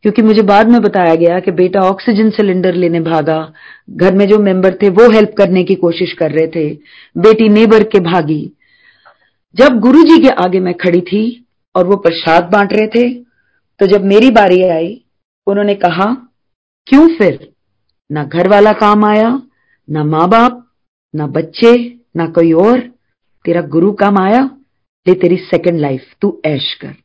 क्योंकि 0.02 0.22
मुझे 0.22 0.42
बाद 0.42 0.68
में 0.68 0.82
बताया 0.82 1.16
गया 1.16 1.40
कि 1.40 1.52
बेटा 1.52 1.80
ऑक्सीजन 1.80 2.30
सिलेंडर 2.30 2.74
लेने 2.74 3.00
भागा, 3.00 3.54
घर 3.90 4.16
में 4.16 4.28
जो 4.28 4.40
मेंबर 4.40 4.74
थे 4.74 4.90
वो 4.90 5.12
हेल्प 5.12 5.34
करने 5.38 5.64
की 5.64 5.76
कोशिश 5.76 6.14
कर 6.14 6.32
रहे 6.32 6.48
थे, 6.48 6.70
बेटी 7.18 7.50
नेबर 7.50 7.84
के 7.84 8.00
भागी। 8.00 8.52
जब 9.56 9.80
गुरुजी 9.80 10.22
के 10.22 10.30
आगे 10.30 10.60
मैं 10.60 10.74
खड़ी 10.74 11.02
थी 11.02 11.47
और 11.78 11.88
वो 11.88 11.96
प्रसाद 11.96 12.44
बांट 12.44 12.74
रहे 12.74 12.88
थे। 12.88 13.14
तो 13.80 13.88
जब 13.88 14.06
मेरी 14.06 14.30
बारी 14.30 14.64
आई, 14.64 15.06
उन्होंने 15.48 15.74
कहा, 15.74 16.14
क्यों 16.88 17.08
फिर? 17.18 17.54
ना 18.12 18.24
घर 18.24 18.48
वाला 18.48 18.72
काम 18.74 19.06
आया, 19.06 19.42
ना 19.90 20.04
माँ 20.04 20.30
बाप 20.30 20.64
ना 21.16 21.28
बच्चे, 21.28 22.00
ना 22.16 22.26
कोई 22.28 22.52
और। 22.52 22.80
तेरा 23.46 23.62
गुरु 23.62 23.92
काम 23.92 24.18
आया, 24.18 24.50
ले 25.08 25.14
तेरी 25.14 25.38
सेकंड 25.38 25.80
लाइफ 25.80 26.04
तू 26.22 26.42
ऐश 26.46 26.74
कर। 26.74 26.96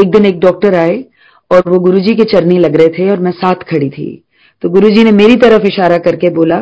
एक 0.00 0.10
दिन 0.10 0.26
एक 0.26 0.40
डॉक्टर 0.40 0.74
आए 0.74 1.04
और 1.52 1.70
वो 1.70 1.78
गुरुजी 1.78 2.14
के 2.14 2.24
चरनी 2.24 2.58
लग 2.58 2.76
रहे 2.76 2.88
थे 2.88 3.10
और 3.10 3.18
मैं 3.18 3.30
साथ 3.30 3.54
खड़ी 3.54 3.90
थी। 3.90 4.24
तो 4.62 4.68
गुरुजी 4.68 5.04
ने 5.04 5.12
मेरी 5.12 5.36
तरफ़ 5.36 5.62
इशारा 5.62 5.98
करके 5.98 6.30
बोला, 6.30 6.60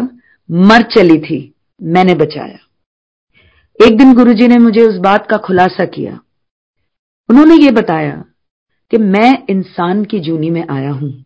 मर 0.50 0.83
चली 0.83 1.19
थी, 1.19 1.54
मैंने 1.83 2.14
बचाया। 2.14 2.59
एक 3.87 3.97
दिन 3.97 4.14
गुरुजी 4.14 4.49
ने 4.49 4.59
मुझे 4.59 4.81
उस 4.81 4.97
बात 4.97 5.26
का 5.31 5.37
खुलासा 5.37 5.84
किया। 5.84 6.21
उन्होंने 7.30 7.54
ये 7.54 7.71
बताया 7.71 8.25
कि 8.91 8.99
मैं 8.99 9.47
इंसान 9.50 10.04
की 10.04 10.21
जूनी 10.21 10.50
में 10.50 10.67
आया 10.71 10.91
हूँ 10.91 11.25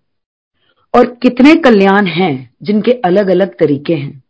और 0.95 1.15
कितने 1.15 1.55
कल्याण 1.55 2.07
हैं 2.07 2.55
जिनके 2.63 2.93
अलग 2.93 3.29
अलग 3.29 3.59
तरीके 3.59 3.95
हैं। 3.95 4.23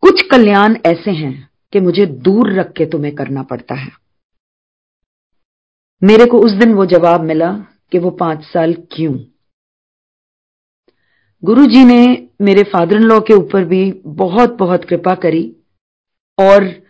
कुछ 0.00 0.22
कल्याण 0.22 0.76
ऐसे 0.86 1.10
हैं 1.10 1.50
कि 1.72 1.80
मुझे 1.80 2.06
दूर 2.06 2.52
रख 2.52 2.72
के 2.72 2.86
तुम्हें 2.86 3.14
करना 3.14 3.42
पड़ता 3.42 3.74
है। 3.74 3.92
मेरे 6.02 6.26
को 6.26 6.38
उस 6.38 6.52
दिन 6.52 6.74
वो 6.74 6.86
जवाब 6.86 7.20
मिला 7.20 7.52
कि 7.92 7.98
वो 7.98 8.10
पाँच 8.10 8.44
साल 8.44 8.74
क्यों? 8.74 9.18
गुरु 11.44 11.66
जी 11.66 11.84
ने 11.84 12.28
मेरे 12.40 12.62
फादर 12.62 12.96
इन 12.96 13.02
लॉ 13.02 13.20
के 13.20 13.34
ऊपर 13.34 13.64
भी 13.64 14.02
बहुत 14.06 14.56
बहुत 14.56 14.84
कृपा 14.84 15.14
करी 15.14 15.56
और 16.38 16.83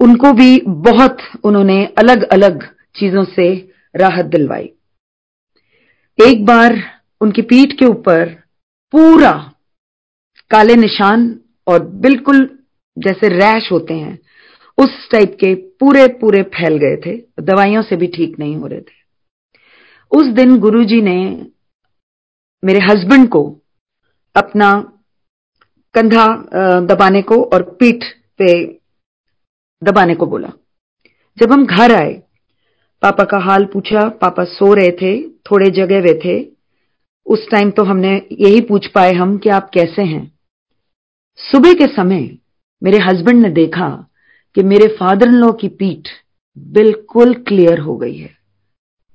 उनको 0.00 0.32
भी 0.32 0.60
बहुत 0.84 1.18
उन्होंने 1.44 1.84
अलग 1.98 2.22
अलग 2.32 2.62
चीज़ों 2.96 3.24
से 3.26 3.48
राहत 3.94 4.26
दिलवाई। 4.26 4.72
एक 6.18 6.44
बार 6.46 6.76
उनकी 7.20 7.42
पीठ 7.42 7.78
के 7.78 7.86
ऊपर 7.86 8.28
पूरा 8.92 9.32
काले 10.50 10.74
निशान 10.76 11.28
और 11.66 11.84
बिल्कुल 12.00 12.48
जैसे 12.96 13.28
रैश 13.28 13.70
होते 13.72 13.94
हैं, 13.94 14.18
उस 14.78 15.08
टाइप 15.12 15.36
के 15.40 15.54
पूरे 15.54 16.06
पूरे 16.20 16.42
फैल 16.54 16.76
गए 16.76 16.96
थे। 16.96 17.16
दवाइयों 17.42 17.82
से 17.82 17.96
भी 17.96 18.06
ठीक 18.06 18.38
नहीं 18.38 18.56
हो 18.56 18.66
रहे 18.66 18.80
थे। 18.80 18.98
उस 20.12 20.26
दिन 20.34 20.58
गुरुजी 20.58 21.00
ने 21.02 21.16
मेरे 22.62 22.80
हस्बैंड 22.80 23.28
को 23.28 23.42
अपना 24.36 24.72
कंधा 25.94 26.26
दबाने 26.86 27.22
को 27.22 27.42
और 27.44 27.62
पीठ 27.80 28.04
पे 28.38 28.79
दबाने 29.84 30.14
को 30.14 30.26
बोला। 30.26 30.48
जब 31.38 31.52
हम 31.52 31.66
घर 31.66 31.92
आए, 31.92 32.22
पापा 33.02 33.24
का 33.24 33.38
हाल 33.38 33.64
पूछा, 33.64 34.08
पापा 34.08 34.44
सो 34.44 34.74
रहे 34.74 34.90
थे, 34.90 35.28
थोड़े 35.28 35.70
जगह 35.70 36.00
वे 36.00 36.20
थे, 36.24 36.50
उस 37.26 37.50
टाइम 37.50 37.70
तो 37.70 37.84
हमने 37.84 38.26
यही 38.32 38.60
पूछ 38.60 38.86
पाए 38.86 39.12
हम 39.12 39.38
कि 39.38 39.48
आप 39.48 39.70
कैसे 39.74 40.02
हैं। 40.02 40.38
सुबह 41.36 41.72
के 41.72 41.86
समय 41.86 42.38
मेरे 42.82 42.98
हस्बैंड 42.98 43.42
ने 43.42 43.50
देखा 43.50 44.06
कि 44.54 44.62
मेरे 44.62 44.88
फादर 44.88 45.26
इन 45.26 45.34
लॉ 45.34 45.52
की 45.52 45.68
पीठ 45.68 46.08
बिल्कुल 46.58 47.34
क्लियर 47.34 47.78
हो 47.78 47.96
गई 47.96 48.16
है। 48.16 48.30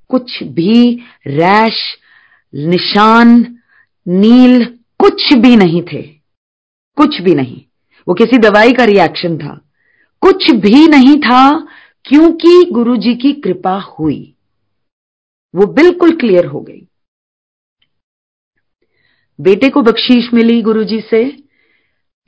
कुछ 0.09 0.43
भी 0.43 0.99
रैश 1.27 1.97
निशान, 2.55 3.57
नील 4.07 4.65
कुछ 4.99 5.33
भी 5.33 5.55
नहीं 5.55 5.81
थे। 5.81 6.01
कुछ 6.95 7.21
भी 7.21 7.35
नहीं। 7.35 7.61
वो 8.07 8.13
किसी 8.13 8.37
दवाई 8.37 8.73
का 8.73 8.83
रिएक्शन 8.83 9.37
था। 9.37 9.64
कुछ 10.25 10.51
भी 10.51 10.87
नहीं 10.87 11.15
था 11.15 11.59
क्योंकि 12.05 12.71
गुरुजी 12.71 13.15
की 13.15 13.33
कृपा 13.33 13.79
हुई। 13.79 14.35
वो 15.55 15.65
बिल्कुल 15.65 16.15
क्लियर 16.15 16.45
हो 16.45 16.61
गई। 16.61 16.87
बेटे 19.39 19.69
को 19.69 19.81
बख्शीश 19.81 20.33
मिली 20.33 20.61
गुरुजी 20.61 20.99
से, 21.01 21.43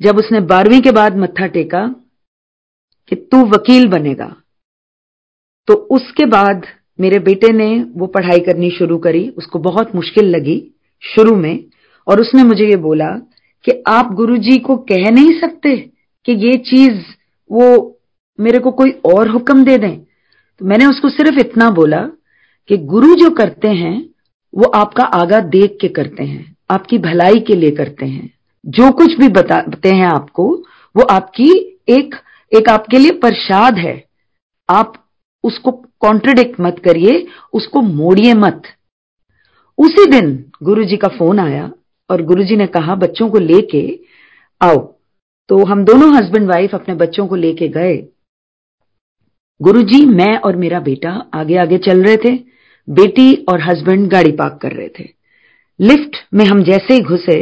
जब 0.01 0.17
उसने 0.17 0.39
बारहवीं 0.39 0.81
के 0.81 0.91
बाद 0.91 1.17
मत्था 1.17 1.47
टेका 1.47 1.87
कि 3.09 3.15
तू 3.15 3.43
वकील 3.45 3.87
बनेगा। 3.87 4.41
तो 5.67 5.73
उसके 5.73 6.25
बाद 6.25 6.65
मेरे 6.99 7.19
बेटे 7.19 7.53
ने 7.53 7.83
वो 7.83 8.07
पढ़ाई 8.07 8.39
करनी 8.39 8.71
शुरू 8.71 8.97
करी, 8.97 9.29
उसको 9.29 9.59
बहुत 9.59 9.95
मुश्किल 9.95 10.25
लगी 10.25 10.71
शुरू 11.01 11.35
में, 11.35 11.65
और 12.07 12.21
उसने 12.21 12.43
मुझे 12.43 12.69
ये 12.69 12.75
बोला 12.75 13.09
कि 13.65 13.83
आप 13.87 14.13
गुरुजी 14.13 14.57
को 14.57 14.77
कह 14.77 15.11
नहीं 15.11 15.41
सकते 15.41 15.77
कि 16.25 16.31
ये 16.31 16.57
चीज़ 16.57 17.16
वो 17.51 17.99
मेरे 18.39 18.59
को 18.59 18.71
कोई 18.71 18.91
और 18.91 19.29
हुक्म 19.29 19.63
दे 19.63 19.77
दें। 19.77 19.99
तो 20.59 20.65
मैंने 20.65 20.85
उसको 20.85 21.09
सिर्फ़ 21.09 21.39
इतना 21.39 21.69
बोला 21.69 22.01
कि 22.67 22.77
गुरु 22.77 23.15
जो 23.15 23.29
करते 23.29 23.67
हैं, 23.67 24.09
वो 24.55 24.63
आपका 24.63 25.03
आगा 25.03 25.39
देख 25.39 25.77
के 25.81 25.87
करते 25.87 26.23
हैं, 26.23 26.55
आपकी 26.71 26.97
भलाई 26.97 27.39
के 27.39 27.55
लिए 27.55 27.71
करते 27.71 28.05
हैं। 28.05 28.33
जो 28.65 28.91
कुछ 28.91 29.13
भी 29.13 29.27
बताते 29.27 29.89
हैं 29.89 30.07
आपको, 30.07 30.63
वो 30.95 31.03
आपकी 31.03 31.79
एक 31.89 32.15
एक 32.55 32.69
आपके 32.69 32.99
लिए 32.99 33.11
प्रसाद 33.11 33.77
है। 33.77 34.05
आप 34.69 34.93
उसको 35.43 35.71
कॉन्ट्रडिक्ट 35.71 36.59
मत 36.61 36.81
करिए, 36.85 37.27
उसको 37.53 37.81
मोड़िए 37.81 38.33
मत। 38.33 38.61
उसी 39.77 40.05
दिन 40.11 40.51
गुरुजी 40.63 40.97
का 40.97 41.07
फ़ोन 41.07 41.39
आया 41.39 41.71
और 42.09 42.21
गुरुजी 42.21 42.55
ने 42.55 42.67
कहा, 42.67 42.95
बच्चों 42.95 43.29
को 43.29 43.37
लेके 43.37 43.99
आओ। 44.61 44.96
तो 45.49 45.63
हम 45.65 45.83
दोनों 45.85 46.09
हस्बैंड 46.15 46.47
वाइफ 46.47 46.73
अपने 46.75 46.95
बच्चों 46.95 47.27
को 47.27 47.35
लेके 47.35 47.67
गए। 47.67 47.95
गुरुजी, 49.61 50.05
मैं 50.05 50.37
और 50.37 50.55
मेरा 50.55 50.79
बेटा 50.79 51.11
आगे 51.33 51.57
आगे 51.57 51.77
चल 51.77 52.03
रहे 52.03 52.17
थे। 52.17 52.33
बेटी 52.87 53.33
और 53.51 53.61
हस्बैंड 53.61 54.09
गाड़ी 54.11 54.31
पार्क 54.31 54.59
कर 54.61 54.71
रहे 54.71 54.87
थे। 54.89 55.07
लिफ्ट 55.79 56.15
में 56.33 56.45
हम 56.45 56.63
जैसे 56.63 56.93
ही 56.93 56.99
घुसे 57.01 57.41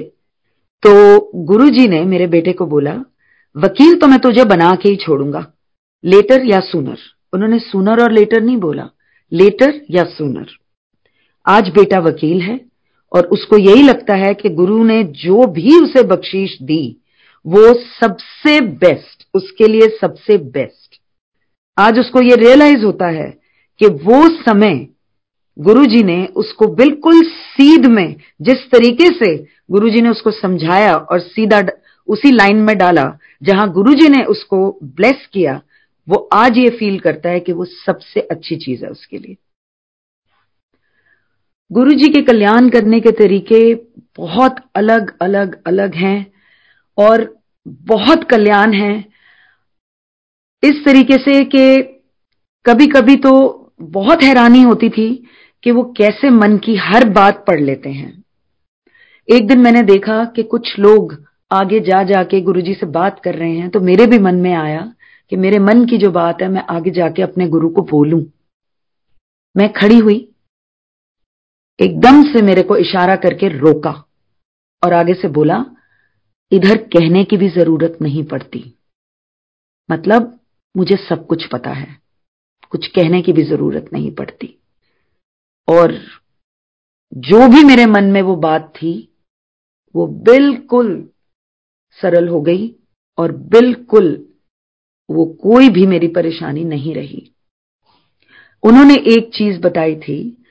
तो 0.83 1.19
गुरुजी 1.45 1.87
ने 1.87 2.03
मेरे 2.05 2.27
बेटे 2.27 2.53
को 2.53 2.65
बोला, 2.65 2.93
वकील 3.55 3.95
तो 3.95 4.07
मैं 4.07 4.19
तुझे 4.19 4.43
बना 4.45 4.69
के 4.75 4.89
ही 4.89 4.95
छोड़ूँगा। 4.95 5.45
लेटर 6.03 6.45
या 6.45 6.59
सुनर 6.61 6.97
उन्होंने 7.33 7.59
सुनर 7.59 8.01
और 8.03 8.11
लेटर 8.11 8.41
नहीं 8.41 8.57
बोला 8.57 8.89
लेटर 9.31 9.81
या 9.91 10.03
सुनर 10.07 10.47
आज 11.45 11.69
बेटा 11.69 11.99
वकील 11.99 12.41
है 12.41 12.59
और 13.11 13.25
उसको 13.27 13.57
यही 13.57 13.83
लगता 13.83 14.15
है 14.17 14.33
कि 14.33 14.49
गुरु 14.51 14.83
ने 14.83 15.03
जो 15.19 15.45
भी 15.47 15.75
उसे 15.79 16.03
बख्शीश 16.07 16.57
दी 16.61 16.83
वो 17.45 17.73
सबसे 17.73 18.59
बेस्ट 18.61 19.27
उसके 19.33 19.67
लिए 19.67 19.87
सबसे 20.01 20.37
बेस्ट 20.37 20.99
आज 21.77 21.99
उसको 21.99 22.21
ये 22.21 22.35
रियलाइज़ 22.35 22.83
होता 22.85 23.07
है 23.07 23.29
कि 23.79 23.87
वो 23.87 24.27
समय 24.43 24.87
गुरुजी 25.57 26.03
ने 26.03 26.25
उसको 26.25 26.67
बिल्कुल 26.67 27.21
सीध 27.23 27.85
में, 27.85 28.15
जिस 28.41 28.69
तरीके 28.71 29.05
से 29.05 29.35
गुरुजी 29.71 30.01
ने 30.01 30.09
उसको 30.09 30.31
समझाया 30.31 30.93
और 30.93 31.19
सीधा 31.19 31.61
उसी 32.07 32.31
लाइन 32.31 32.57
में 32.57 32.77
डाला, 32.77 33.17
जहाँ 33.43 33.71
गुरुजी 33.71 34.09
ने 34.09 34.23
उसको 34.23 34.79
ब्लेस 34.83 35.27
किया, 35.33 35.61
वो 36.07 36.29
आज 36.33 36.57
ये 36.57 36.69
फील 36.69 36.99
करता 36.99 37.29
है 37.29 37.39
कि 37.39 37.51
वो 37.51 37.65
सबसे 37.65 38.19
अच्छी 38.19 38.55
चीज़ 38.55 38.85
है 38.85 38.91
उसके 38.91 39.17
लिए. 39.17 39.37
गुरुजी 41.71 42.09
के 42.09 42.21
कल्याण 42.21 42.69
करने 42.69 42.99
के 42.99 43.11
तरीके 43.11 43.75
बहुत 44.17 44.55
अलग 44.75 45.17
अलग 45.21 45.63
अलग 45.67 45.95
हैं. 45.95 46.34
और 46.97 47.23
बहुत 47.67 48.23
कल्याण 48.23 48.73
है। 48.73 48.97
इस 50.63 50.83
तरीके 50.85 51.17
से 51.17 51.43
कि 51.45 51.81
कभी 52.65 52.87
कभी 52.87 53.15
तो 53.15 53.31
बहुत 53.81 54.23
हैरानी 54.23 54.61
होती 54.61 54.89
थी 54.89 55.09
कि 55.63 55.71
वो 55.71 55.83
कैसे 55.97 56.29
मन 56.29 56.57
की 56.57 56.75
हर 56.77 57.09
बात 57.09 57.43
पढ़ 57.47 57.59
लेते 57.59 57.89
हैं। 57.89 58.11
एक 59.29 59.47
दिन 59.47 59.59
मैंने 59.59 59.81
देखा 59.83 60.23
कि 60.25 60.43
कुछ 60.43 60.77
लोग 60.79 61.15
आगे 61.51 61.79
जा 61.79 62.01
जाके 62.03 62.41
गुरुजी 62.41 62.73
से 62.73 62.85
बात 62.91 63.19
कर 63.23 63.35
रहे 63.35 63.57
हैं 63.57 63.69
तो 63.69 63.79
मेरे 63.81 64.05
भी 64.05 64.19
मन 64.19 64.35
में 64.35 64.53
आया 64.53 64.81
कि 65.31 65.35
मेरे 65.35 65.59
मन 65.59 65.85
की 65.85 65.97
जो 65.97 66.11
बात 66.11 66.41
है, 66.41 66.47
मैं 66.47 66.63
आगे 66.69 66.91
जाके 66.91 67.21
अपने 67.21 67.47
गुरु 67.49 67.69
को 67.69 67.81
बोलूँ। 67.81 68.23
मैं 69.55 69.71
खड़ी 69.73 69.97
हुई, 69.97 70.17
एकदम 71.79 72.21
से 72.23 72.41
मेरे 72.41 72.61
को 72.61 72.77
इशारा 72.77 73.15
करके 73.15 73.47
रोका 73.49 73.91
और 74.83 74.93
आगे 74.93 75.13
से 75.13 75.27
बोला 75.29 75.63
इधर 76.51 76.77
कहने 76.77 77.23
की 77.23 77.37
भी 77.37 77.49
ज़रूरत 77.49 77.97
नहीं 78.01 78.23
पड़ती। 78.23 78.79
मतलब 79.91 80.39
मुझे 80.77 80.95
सब 81.09 81.27
कुछ 81.27 81.45
पता 81.45 81.69
है। 81.69 82.01
कुछ 82.69 82.87
कहने 82.87 83.21
की 83.21 83.33
भी 83.33 83.43
ज़रूरत 83.43 83.89
नहीं 83.93 84.11
पड़ती। 84.11 84.59
और 85.69 85.99
जो 87.13 87.47
भी 87.47 87.63
मेरे 87.63 87.85
मन 87.85 88.03
में 88.03 88.21
वो 88.21 88.35
बात 88.35 88.73
थी, 88.75 89.17
वो 89.95 90.07
बिल्कुल 90.07 91.09
सरल 91.91 92.27
हो 92.27 92.41
गई 92.41 92.75
और 93.17 93.31
बिल्कुल 93.31 94.33
वो 95.09 95.25
कोई 95.25 95.69
भी 95.69 95.87
मेरी 95.87 96.07
परेशानी 96.07 96.63
नहीं 96.63 96.95
रही। 96.95 97.31
उन्होंने 98.63 98.95
एक 98.95 99.35
चीज़ 99.35 99.59
बताई 99.59 99.95
थी, 99.95 100.45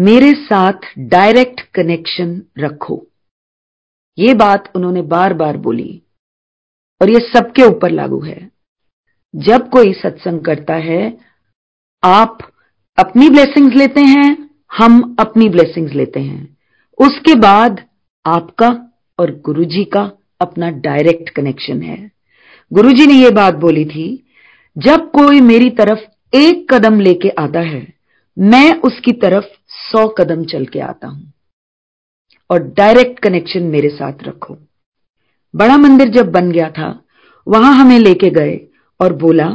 मेरे 0.00 0.32
साथ 0.32 0.80
डायरेक्ट 0.98 1.60
कनेक्शन 1.60 2.42
रखो। 2.58 3.06
ये 4.18 4.34
बात 4.34 4.72
उन्होंने 4.76 5.02
बार 5.02 5.34
बार 5.34 5.56
बोली। 5.56 6.02
और 7.02 7.10
ये 7.10 7.18
सबके 7.18 7.62
ऊपर 7.62 7.90
लागू 7.90 8.20
है। 8.20 8.50
जब 9.36 9.70
कोई 9.70 9.92
सत्संग 9.92 10.40
करता 10.40 10.74
है, 10.74 11.18
आप 12.04 12.38
अपनी 12.98 13.30
ब्लेसिंग्स 13.30 13.76
लेते 13.76 14.00
हैं, 14.00 14.50
हम 14.72 15.16
अपनी 15.20 15.48
ब्लेसिंग्स 15.48 15.92
लेते 15.92 16.20
हैं। 16.20 16.56
उसके 16.98 17.34
बाद 17.34 17.80
आपका 18.26 18.92
और 19.18 19.30
गुरुजी 19.30 19.84
का 19.84 20.12
अपना 20.40 20.70
डायरेक्ट 20.70 21.30
कनेक्शन 21.30 21.82
है। 21.82 22.10
गुरुजी 22.72 23.06
ने 23.06 23.14
यह 23.14 23.30
बात 23.30 23.54
बोली 23.54 23.84
थी, 23.84 24.26
जब 24.78 25.10
कोई 25.10 25.40
मेरी 25.40 25.70
तरफ़ 25.70 25.98
एक 26.36 26.74
कदम 26.74 27.00
लेके 27.00 27.28
आता 27.28 27.60
है, 27.60 27.94
मैं 28.38 28.80
उसकी 28.80 29.12
तरफ़ 29.12 29.44
सौ 29.68 30.08
कदम 30.08 30.44
चल 30.44 30.66
के 30.66 30.80
आता 30.80 31.08
हूँ। 31.08 31.32
और 32.50 32.62
डायरेक्ट 32.76 33.18
कनेक्शन 33.18 33.62
मेरे 33.62 33.88
साथ 33.88 34.22
रखो। 34.22 34.56
बड़ा 35.54 35.76
मंदिर 35.76 36.08
जब 36.08 36.30
बन 36.32 36.50
गया 36.52 36.68
था, 36.70 36.88
वहाँ 37.46 37.74
हमें 37.74 37.98
लेके 37.98 38.30
गए 38.30 38.60
और 39.00 39.12
बोला, 39.16 39.46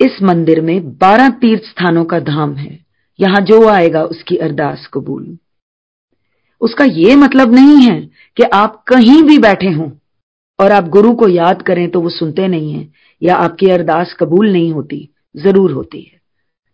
इस 0.00 0.18
मंदिर 0.22 0.60
में 0.60 0.96
बारह 0.98 1.28
तीर्थ 1.40 1.62
स्थानों 1.62 2.04
का 2.04 2.18
धाम 2.20 2.54
है। 2.54 2.78
यहाँ 3.18 3.40
जो 3.40 3.66
आएगा 3.68 4.02
उसकी 4.04 4.36
अरदास 4.36 4.88
कबूल। 4.94 5.36
उसका 6.60 6.84
यह 6.84 7.16
मतलब 7.16 7.54
नहीं 7.54 7.80
है 7.82 8.00
कि 8.36 8.42
आप 8.54 8.82
कहीं 8.88 9.22
भी 9.22 9.38
बैठे 9.38 9.70
हों 9.70 9.90
और 10.58 10.72
आप 10.72 10.88
गुरु 10.88 11.12
को 11.14 11.28
याद 11.28 11.62
करें 11.62 11.88
तो 11.90 12.00
वो 12.00 12.08
सुनते 12.08 12.48
नहीं 12.48 12.72
है 12.72 12.88
या 13.22 13.36
आपकी 13.36 13.70
अरदास 13.70 14.16
कबूल 14.20 14.52
नहीं 14.52 14.72
होती, 14.72 15.08
ज़रूर 15.34 15.72
होती 15.72 16.00
है। 16.00 16.20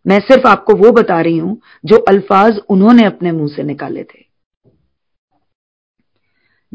मैं 0.07 0.19
सिर्फ़ 0.21 0.47
आपको 0.49 0.75
वो 0.75 0.91
बता 0.93 1.21
रही 1.21 1.39
हूँ 1.39 1.61
जो 1.85 1.97
अल्फाज 2.09 2.61
उन्होंने 2.71 3.05
अपने 3.05 3.33
मुँह 3.33 3.49
से 3.49 3.63
निकाले 3.63 4.03
थे। 4.05 4.22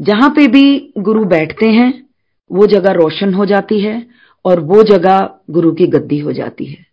जहाँ 0.00 0.30
पे 0.30 0.46
भी 0.46 0.92
गुरु 0.98 1.24
बैठते 1.24 1.66
हैं, 1.66 2.08
वो 2.52 2.66
जगह 2.66 2.92
रोशन 2.92 3.34
हो 3.34 3.46
जाती 3.46 3.80
है 3.80 4.06
और 4.44 4.60
वो 4.60 4.82
जगह 4.82 5.30
गुरु 5.50 5.72
की 5.72 5.86
गद्दी 5.86 6.18
हो 6.18 6.32
जाती 6.32 6.64
है। 6.64 6.86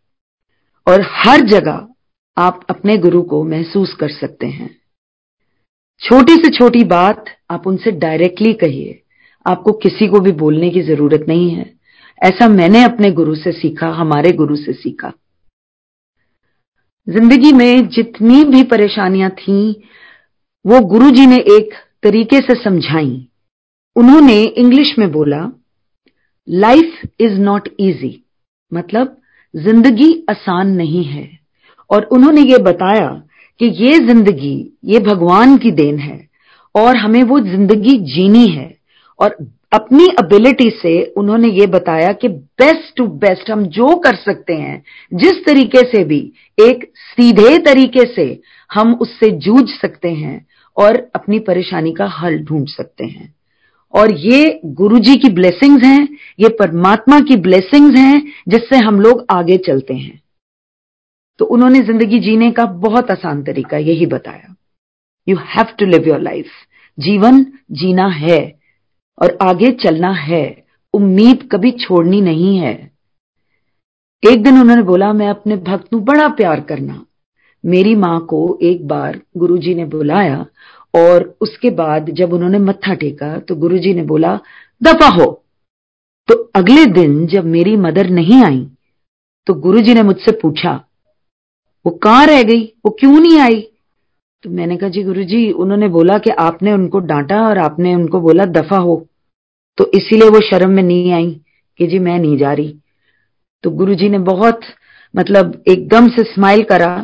और 0.88 1.02
हर 1.02 1.42
जगह 1.42 1.88
आप 2.38 2.66
अपने 2.70 2.98
गुरु 2.98 3.22
को 3.22 3.44
महसूस 3.44 3.94
कर 3.94 4.10
सकते 4.10 4.48
हैं। 4.48 4.78
छोटी 6.02 6.36
से 6.36 6.50
छोटी 6.50 6.84
बात 6.84 7.26
आप 7.52 7.68
उनसे 7.68 7.92
डायरेक्टली 7.92 8.54
कहिए। 8.54 9.02
आपको 9.48 9.72
किसी 9.72 10.08
को 10.08 10.20
भी 10.20 10.32
बोलने 10.32 10.70
की 10.70 10.82
ज़रूरत 10.82 11.26
नहीं 11.28 11.50
है। 11.50 11.74
ऐसा 12.24 12.48
मैंने 12.48 12.84
अपने 12.84 13.12
गुरु 13.12 13.36
से 13.36 13.52
सीखा, 13.52 13.88
हमारे 13.88 14.32
गुरु 14.32 14.56
से 14.56 14.74
सीखा। 14.74 15.14
ज़िंदगी 17.10 17.52
में 17.52 17.88
जितनी 17.88 18.44
भी 18.44 18.64
परेशानियाँ 18.64 19.30
थी, 19.30 19.84
वो 20.66 20.80
गुरु 20.80 21.12
जी 21.12 21.26
ने 21.26 21.38
एक 21.38 21.85
तरीके 22.06 22.40
से 22.42 22.56
समझाई। 22.64 23.28
उन्होंने 23.96 24.42
इंग्लिश 24.44 24.94
में 25.00 25.12
बोला 25.12 25.40
लाइफ 26.48 27.02
इज़ 27.20 27.40
नॉट 27.42 27.70
इजी 27.80 28.20
मतलब 28.72 29.18
ज़िंदगी 29.54 30.12
आसान 30.30 30.76
नहीं 30.76 31.04
है। 31.04 31.28
और 31.90 32.04
उन्होंने 32.06 32.42
ये 32.42 32.58
बताया 32.64 33.10
कि 33.60 33.66
ये 33.78 33.98
ज़िंदगी, 34.00 34.78
ये 34.86 35.00
भगवान 35.02 35.58
की 35.58 35.72
देन 35.72 36.00
है 36.00 36.28
और 36.76 36.96
हमें 36.98 37.22
वो 37.24 37.40
ज़िंदगी 37.42 37.98
जीनी 38.14 38.48
है। 38.48 38.74
और 39.20 39.36
अपनी 39.74 40.06
एबिलिटी 40.20 40.70
से 40.72 41.02
उन्होंने 41.18 41.50
ये 41.50 41.66
बताया 41.68 42.12
कि 42.14 42.28
बेस्ट 42.28 42.96
टू 42.98 43.06
बेस्ट 43.20 43.50
हम 43.52 43.66
जो 43.68 43.96
कर 44.00 44.16
सकते 44.16 44.54
हैं, 44.54 44.82
जिस 45.14 45.46
तरीके 45.46 45.82
से 45.88 46.04
भी, 46.04 46.20
एक 46.58 46.92
सीधे 46.96 47.58
तरीके 47.64 48.06
से 48.16 48.28
हम 48.72 48.94
उससे 48.96 49.30
जूझ 49.40 49.68
सकते 49.72 50.10
हैं 50.12 50.46
और 50.78 51.12
अपनी 51.16 51.40
परेशानी 51.40 51.92
का 51.94 52.06
हल 52.06 52.38
ढूंढ 52.40 52.68
सकते 52.68 53.06
हैं। 53.06 53.36
और 53.94 54.12
ये 54.12 54.62
गुरुजी 54.66 55.16
की 55.16 55.30
ब्लेसिंग्स 55.30 55.84
हैं, 55.84 56.08
ये 56.40 56.50
परमात्मा 56.50 57.20
की 57.20 57.36
ब्लेसिंग्स 57.36 58.00
हैं, 58.00 58.32
जिससे 58.48 58.78
हम 58.78 59.00
लोग 59.00 59.26
आगे 59.30 59.58
चलते 59.58 59.94
हैं। 59.94 60.22
तो 61.40 61.46
उन्होंने 61.46 61.80
ज़िंदगी 61.80 62.20
जीने 62.20 62.52
का 62.52 62.66
बहुत 62.66 63.12
आसान 63.12 63.44
तरीका 63.44 63.78
यही 63.78 64.06
बताया। 64.06 64.56
You 65.28 65.38
have 65.38 65.66
to 65.80 65.86
live 65.86 66.08
your 66.08 66.20
life 66.20 66.46
जीवन 67.00 67.46
जीना 67.72 68.08
है 68.08 68.60
और 69.22 69.38
आगे 69.42 69.72
चलना 69.72 70.12
है। 70.12 70.66
उम्मीद 70.94 71.50
कभी 71.52 71.72
छोड़नी 71.72 72.22
नहीं 72.22 72.58
है। 72.58 72.92
एक 74.24 74.44
दिन 74.44 74.60
उन्होंने 74.60 74.82
बोला, 74.82 75.14
मैं 75.14 75.28
अपने 75.28 75.56
भक्त 75.58 75.94
नु 75.94 76.00
बड़ा 76.00 76.28
प्यार 76.28 76.62
करना। 76.62 77.06
मेरी 77.66 77.96
माँ 77.96 78.20
को 78.20 78.58
एक 78.62 78.88
बार 78.88 79.20
गुरुजी 79.38 79.74
ने 79.76 79.86
बुलाया 79.86 80.46
और 80.94 81.24
उसके 81.42 81.70
बाद 81.70 82.10
जब 82.12 82.34
उन्होंने 82.34 82.60
मत्था 82.60 82.94
टेका 82.94 83.38
तो 83.40 83.56
गुरुजी 83.56 83.94
ने 83.94 84.04
बोला, 84.04 84.40
दफ़ा 84.82 85.08
हो। 85.16 85.32
तो 86.28 86.36
अगले 86.56 86.86
दिन 86.94 87.26
जब 87.28 87.46
मेरी 87.48 87.76
मदर 87.78 88.10
नहीं 88.10 88.44
आई 88.44 88.66
तो 89.48 89.54
गुरुजी 89.54 89.94
ने 89.94 90.04
मुझसे 90.04 90.32
पूछा, 90.32 90.74
वो 91.86 91.92
कहाँ 91.94 92.26
रह 92.28 92.42
गई? 92.44 92.64
वो 92.86 92.92
क्यों 93.00 93.20
नहीं 93.20 93.40
आई? 93.40 93.62
तो 94.44 94.50
मैंने 94.50 94.78
कहा, 94.78 94.90
जी 94.90 95.04
गुरुजी, 95.04 95.52
उन्होंने 95.52 95.88
बोला 95.88 96.18
कि 96.18 96.30
आपने 96.40 96.74
उनको 96.74 97.00
डांटा 97.02 97.42
और 97.42 97.58
आपने 97.58 97.94
उनको 97.96 98.20
बोला, 98.22 98.46
दफ़ा 98.46 98.78
हो। 98.78 98.96
तो 99.78 99.86
इसीलिए 99.96 100.30
वो 100.30 100.40
शर्म 100.42 100.72
में 100.72 100.84
नहीं 100.84 101.12
आई 101.14 101.30
कि 101.80 101.88
जी 101.88 102.00
मैं 102.00 102.18
नहीं 102.20 102.38
जा 102.38 102.54
रही। 102.54 102.76
तो 103.64 103.70
गुरुजी 103.72 104.10
ने 104.10 104.20
बहुत 104.20 104.62
मतलब 105.14 105.64
एकदम 105.68 106.08
से 106.08 106.24
स्माइल 106.24 106.64
करा 106.64 106.96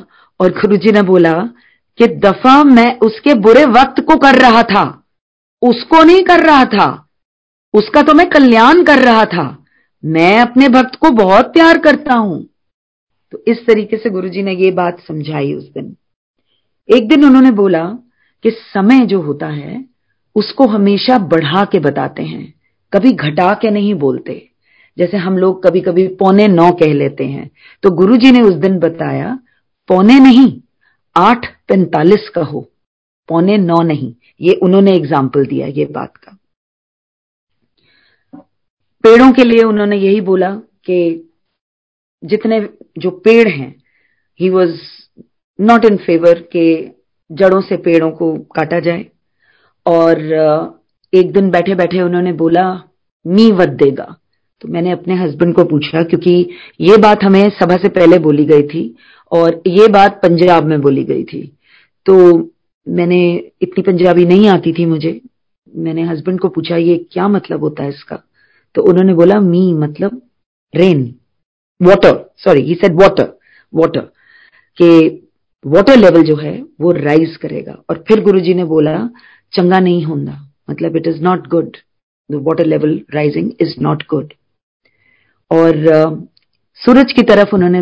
और 0.41 0.49
गुरुजी 0.49 0.91
ने 0.91 1.01
बोला 1.01 1.33
कि 1.97 2.07
दफ़ा 2.07 2.63
मैं 2.63 2.99
उसके 2.99 3.33
बुरे 3.33 3.65
वक्त 3.65 4.01
को 4.01 4.15
कर 4.15 4.35
रहा 4.35 4.63
था। 4.63 5.07
उसको 5.61 6.03
नहीं 6.03 6.23
कर 6.23 6.39
रहा 6.39 6.65
था। 6.65 7.09
उसका 7.73 8.01
तो 8.01 8.13
मैं 8.13 8.29
कल्याण 8.29 8.83
कर 8.83 8.97
रहा 8.97 9.25
था। 9.25 9.65
मैं 10.05 10.39
अपने 10.39 10.69
भक्त 10.69 10.95
को 10.95 11.09
बहुत 11.09 11.45
प्यार 11.45 11.77
करता 11.77 12.15
हूँ। 12.15 12.47
तो 13.31 13.43
इस 13.47 13.67
तरीके 13.67 13.97
से 13.97 14.09
गुरुजी 14.09 14.43
ने 14.43 14.55
ये 14.55 14.71
बात 14.71 14.99
समझाई 15.07 15.53
उस 15.53 15.73
दिन। 15.73 15.95
एक 16.95 17.09
दिन 17.09 17.25
उन्होंने 17.25 17.51
बोला 17.51 17.85
कि 18.43 18.51
समय 18.51 18.99
जो 18.99 19.21
होता 19.21 19.47
है, 19.47 19.85
उसको 20.35 20.67
हमेशा 20.67 21.17
बढ़ा 21.17 21.65
के 21.65 21.79
बताते 21.79 22.23
हैं। 22.23 22.53
कभी 22.93 23.11
घटा 23.11 23.53
के 23.53 23.71
नहीं 23.71 23.93
बोलते। 23.93 24.49
जैसे 24.97 25.17
हम 25.17 25.37
लोग 25.37 25.63
कभी 25.63 25.81
कभी 25.81 26.07
पौने 26.07 26.47
नौ 26.47 26.71
कह 26.71 26.93
लेते 26.93 27.25
हैं। 27.25 27.51
तो 27.83 27.91
गुरुजी 27.91 28.31
ने 28.31 28.41
उस 28.41 28.53
दिन 28.53 28.79
बताया 28.79 29.39
पौने 29.89 30.19
नहीं, 30.19 30.51
आठ 31.15 31.45
पैंतालीस 31.67 32.29
का 32.29 32.41
हो। 32.43 32.61
पौने 33.29 33.57
नौ 33.57 33.81
नहीं, 33.83 34.13
ये 34.41 34.53
उन्होंने 34.63 34.95
एग्ज़ाम्पल 34.95 35.45
दिया 35.45 35.67
ये 35.69 35.85
बात 35.91 36.17
का। 36.17 36.37
पेड़ों 39.03 39.31
के 39.33 39.43
लिए 39.43 39.63
उन्होंने 39.63 39.97
यही 39.97 40.21
बोला 40.21 40.49
कि 40.85 41.29
जितने 42.23 42.59
जो 42.97 43.09
पेड़ 43.19 43.47
हैं 43.47 43.75
he 44.39 44.49
was 44.49 44.75
not 45.59 45.85
in 45.85 45.97
favour 45.97 46.41
के 46.51 46.65
जड़ों 47.29 47.61
से 47.61 47.77
पेड़ों 47.79 48.11
को 48.11 48.33
काटा 48.55 48.79
जाए। 48.79 49.05
और 49.85 50.19
एक 51.13 51.31
दिन 51.33 51.49
बैठे 51.51 51.75
बैठे 51.75 52.01
उन्होंने 52.01 52.33
बोला, 52.33 52.63
मी 53.25 53.51
वत 53.51 53.69
देगा। 53.77 54.15
तो 54.61 54.67
मैंने 54.67 54.91
अपने 54.91 55.15
हस्बैंड 55.15 55.55
को 55.55 55.63
पूछा, 55.65 56.03
क्योंकि 56.03 56.49
ये 56.81 56.97
बात 56.97 57.23
हमें 57.23 57.49
सभा 57.51 57.77
से 57.77 57.89
पहले 57.89 58.19
बोली 58.19 58.45
गई 58.45 58.63
थी। 58.63 58.83
और 59.31 59.61
ये 59.67 59.87
बात 59.87 60.21
पंजाब 60.23 60.63
में 60.63 60.81
बोली 60.81 61.03
गई 61.03 61.23
थी। 61.23 61.41
तो 62.05 62.15
मैंने, 62.87 63.51
इतनी 63.61 63.81
पंजाबी 63.81 64.25
नहीं 64.25 64.47
आती 64.47 64.73
थी 64.73 64.85
मुझे। 64.85 65.21
मैंने 65.75 66.03
हस्बैंड 66.03 66.39
को 66.39 66.49
पूछा, 66.49 66.75
ये 66.75 66.97
क्या 67.11 67.27
मतलब 67.27 67.59
होता 67.59 67.83
है 67.83 67.89
इसका? 67.89 68.23
तो 68.75 68.81
उन्होंने 68.81 69.13
बोला, 69.13 69.39
मी 69.39 69.73
मतलब 69.73 70.21
rain 70.75 71.03
water 71.81 72.33
sorry 72.37 72.61
he 72.61 72.75
said 72.75 73.01
water 73.01 73.33
water 73.73 74.01
के 74.77 75.07
वाटर 75.65 75.97
लेवल 75.97 76.23
जो 76.23 76.35
है, 76.35 76.61
वो 76.81 76.91
राइज 76.91 77.35
करेगा। 77.37 77.77
और 77.89 78.03
फिर 78.07 78.21
गुरुजी 78.21 78.53
ने 78.53 78.63
बोला, 78.63 79.09
चंगा 79.53 79.79
नहीं 79.79 80.03
होता 80.03 80.47
मतलब 80.69 80.95
it 80.95 81.07
is 81.07 81.21
not 81.21 81.47
good 81.47 81.77
the 82.31 82.35
water 82.35 82.65
level 82.65 82.99
rising 83.13 83.51
is 83.61 83.75
not 83.81 84.03
good 84.09 84.33
और 85.51 85.73
सूरज 86.75 87.11
की 87.11 87.21
तरफ़ 87.21 87.55
उन्होंने 87.55 87.81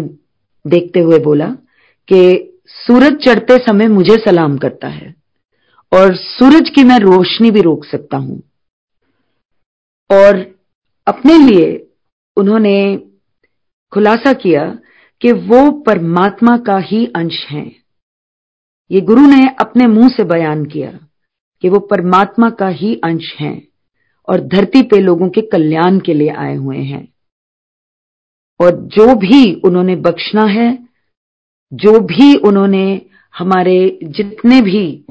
देखते 0.67 0.99
हुए 0.99 1.19
बोला 1.19 1.47
कि 2.07 2.45
सूरज 2.65 3.15
चढ़ते 3.15 3.57
समय 3.57 3.87
मुझे 3.87 4.15
सलाम 4.15 4.57
करता 4.57 4.87
है 4.87 5.15
और 5.91 6.15
सूरज 6.15 6.69
की 6.69 6.83
मैं 6.83 6.99
रोशनी 6.99 7.51
भी 7.51 7.61
रोक 7.61 7.85
सकता 7.85 8.17
हूँ। 8.17 8.43
और 10.11 10.55
अपने 11.07 11.37
लिए 11.37 11.87
उन्होंने 12.37 13.01
खुलासा 13.91 14.33
किया 14.33 14.79
कि 15.21 15.31
वो 15.31 15.71
परमात्मा 15.71 16.57
का 16.57 16.77
ही 16.77 17.05
अंश 17.05 17.45
हैं। 17.49 17.83
ये 18.91 19.01
गुरु 19.01 19.21
ने 19.21 19.55
अपने 19.59 19.87
मुँह 19.87 20.09
से 20.09 20.23
बयान 20.23 20.65
किया 20.65 20.99
कि 21.61 21.69
वो 21.69 21.79
परमात्मा 21.79 22.49
का 22.49 22.67
ही 22.67 22.95
अंश 23.03 23.35
हैं 23.39 23.67
और 24.29 24.39
धरती 24.39 24.81
पे 24.81 24.99
लोगों 24.99 25.29
के 25.29 25.41
कल्याण 25.41 25.99
के 25.99 26.13
लिए 26.13 26.29
आए 26.29 26.55
हुए 26.55 26.77
हैं। 26.77 27.07
और 28.61 28.71
जो 28.71 29.15
भी 29.15 29.53
उन्होंने 29.53 29.95
बख्शना 29.95 30.43
है, 30.43 30.87
जो 31.73 31.99
भी 31.99 32.35
उन्होंने 32.35 33.01
हमारे 33.37 33.99
जितने 34.03 34.61
भी 34.61 35.05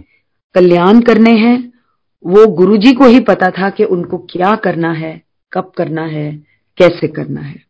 कल्याण 0.55 1.01
करने 1.01 1.31
हैं, 1.31 1.73
वो 2.27 2.47
गुरुजी 2.47 2.93
को 2.93 3.05
ही 3.05 3.21
पता 3.21 3.51
था 3.51 3.71
कि 3.71 3.85
उनको 3.85 4.19
क्या 4.19 4.55
करना 4.57 4.93
है, 4.93 5.23
कब 5.53 5.73
करना 5.77 6.03
है, 6.03 6.33
कैसे 6.79 7.09
करना 7.09 7.41
है। 7.41 7.65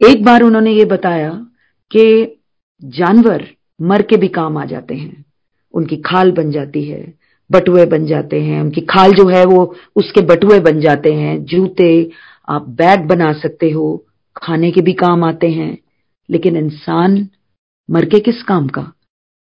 एक 0.00 0.24
बार 0.24 0.42
उन्होंने 0.42 0.72
ये 0.72 0.84
बताया 0.84 1.30
कि 1.90 2.36
जानवर 2.84 3.46
मर 3.82 4.02
के 4.02 4.16
भी 4.16 4.28
काम 4.28 4.58
आ 4.58 4.64
जाते 4.64 4.94
हैं, 4.94 5.24
उनकी 5.74 5.96
खाल 5.96 6.32
बन 6.32 6.50
जाती 6.50 6.84
है, 6.84 7.14
बटुए 7.52 7.86
बन 7.86 8.06
जाते 8.06 8.40
हैं, 8.40 8.60
उनकी 8.62 8.80
खाल 8.80 9.12
जो 9.12 9.28
है 9.28 9.44
वो 9.44 9.76
उसके 9.96 10.20
बटुए 10.20 10.60
बन 10.60 10.80
जाते 10.80 11.12
हैं, 11.12 11.44
जूते 11.44 12.10
आप 12.48 12.68
बैग 12.68 13.00
बना 13.00 13.32
सकते 13.32 13.70
हो, 13.70 14.06
खाने 14.36 14.70
के 14.70 14.80
भी 14.80 14.92
काम 14.92 15.24
आते 15.24 15.48
हैं, 15.48 15.78
लेकिन 16.30 16.56
इंसान 16.56 17.28
मर 17.90 18.04
के 18.04 18.20
किस 18.20 18.42
काम 18.42 18.68
का? 18.68 18.92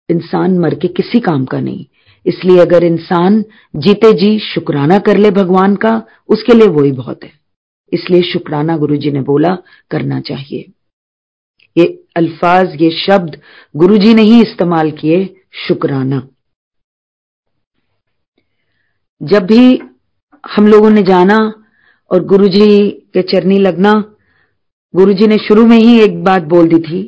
इंसान 0.09 0.59
मर 0.59 0.75
के 0.75 0.87
किसी 0.87 1.19
काम 1.19 1.45
का 1.45 1.59
नहीं। 1.59 1.85
इसलिए 2.25 2.59
अगर 2.59 2.83
इंसान 2.83 3.45
जीते 3.75 4.13
जी 4.13 4.39
शुक्राना 4.39 4.99
कर 4.99 5.17
ले 5.17 5.31
भगवान 5.31 5.75
का, 5.75 6.03
उसके 6.29 6.53
लिए 6.53 6.67
वही 6.67 6.91
बहुत 6.91 7.23
है। 7.23 7.31
इसलिए 7.93 8.21
शुक्राना 8.33 8.77
गुरु 8.77 8.95
जी 8.95 9.11
ने 9.11 9.21
बोला, 9.21 9.57
करना 9.91 10.19
चाहिए। 10.21 10.71
ये 11.77 12.03
अल्फाज, 12.15 12.81
ये 12.81 12.91
शब्द 12.91 13.41
गुरु 13.75 13.97
जी 13.97 14.13
ने 14.13 14.21
ही 14.21 14.41
इस्तेमाल 14.41 14.91
किए, 14.91 15.43
शुक्राना। 15.67 16.27
जब 19.23 19.45
भी 19.45 19.77
हम 20.55 20.67
लोगों 20.67 20.89
ने 20.89 21.03
जाना 21.03 21.62
और 22.11 22.23
गुरु 22.23 22.47
जी 22.47 22.89
के 23.13 23.21
चरनी 23.21 23.57
लगना 23.57 23.93
गुरु 24.93 25.13
जी 25.13 25.27
ने 25.27 25.37
शुरू 25.37 25.65
में 25.65 25.77
ही 25.77 25.99
एक 25.99 26.23
बात 26.23 26.43
बोल 26.43 26.67
दी 26.67 26.79
थी 26.79 27.01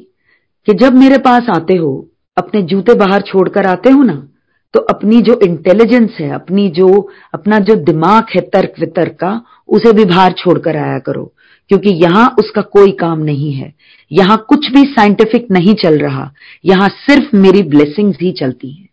कि 0.68 0.74
जब 0.74 0.94
मेरे 0.94 1.18
पास 1.18 1.50
आते 1.50 1.76
हो, 1.76 2.08
अपने 2.38 2.62
जूते 2.62 2.94
बाहर 2.94 3.22
छोड़कर 3.22 3.68
आते 3.68 3.90
हो 3.90 4.04
ना 4.04 4.28
तो 4.74 4.80
अपनी 4.82 5.22
जो 5.22 5.40
इंटेलिजेंस 5.44 6.18
है, 6.20 6.30
अपनी 6.30 6.68
जो, 6.70 6.88
अपना 7.34 7.60
जो 7.60 7.76
दिमाग 7.76 8.26
है 8.36 8.42
तर्क 8.42 8.74
वितर्क 8.80 9.12
का, 9.12 9.30
उसे 9.68 9.94
भी 9.94 10.06
बाहर 10.06 10.32
छोड़कर 10.32 10.78
आया 10.78 10.98
करो, 11.00 11.24
क्योंकि 11.70 11.90
यहाँ 11.90 12.26
उसका 12.40 12.62
कोई 12.62 12.92
काम 12.92 13.20
नहीं 13.20 13.54
है। 13.54 13.74
यहाँ 14.12 14.38
कुछ 14.50 14.70
भी 14.72 14.84
साइंटिफिक 14.84 15.48
नहीं 15.52 15.74
चल 15.74 15.98
रहा, 15.98 16.32
यहाँ 16.66 16.90
सिर्फ़ 16.90 17.36
मेरी 17.36 17.62
ब्लेसिंग्स 17.64 18.18
ही 18.22 18.32
चलती 18.32 18.72
हैं। 18.72 18.90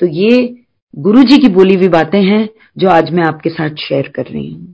तो 0.00 0.06
ये 0.06 0.56
गुरु 0.94 1.22
जी 1.22 1.38
की 1.38 1.48
बोली 1.48 1.74
हुई 1.74 1.88
बातें 1.88 2.22
हैं, 2.22 2.48
जो 2.78 2.88
आज 2.88 3.10
मैं 3.10 3.24
आपके 3.24 3.50
साथ 3.50 3.76
शेयर 3.78 4.12
कर 4.16 4.26
रही 4.26 4.52
हूँ। 4.52 4.73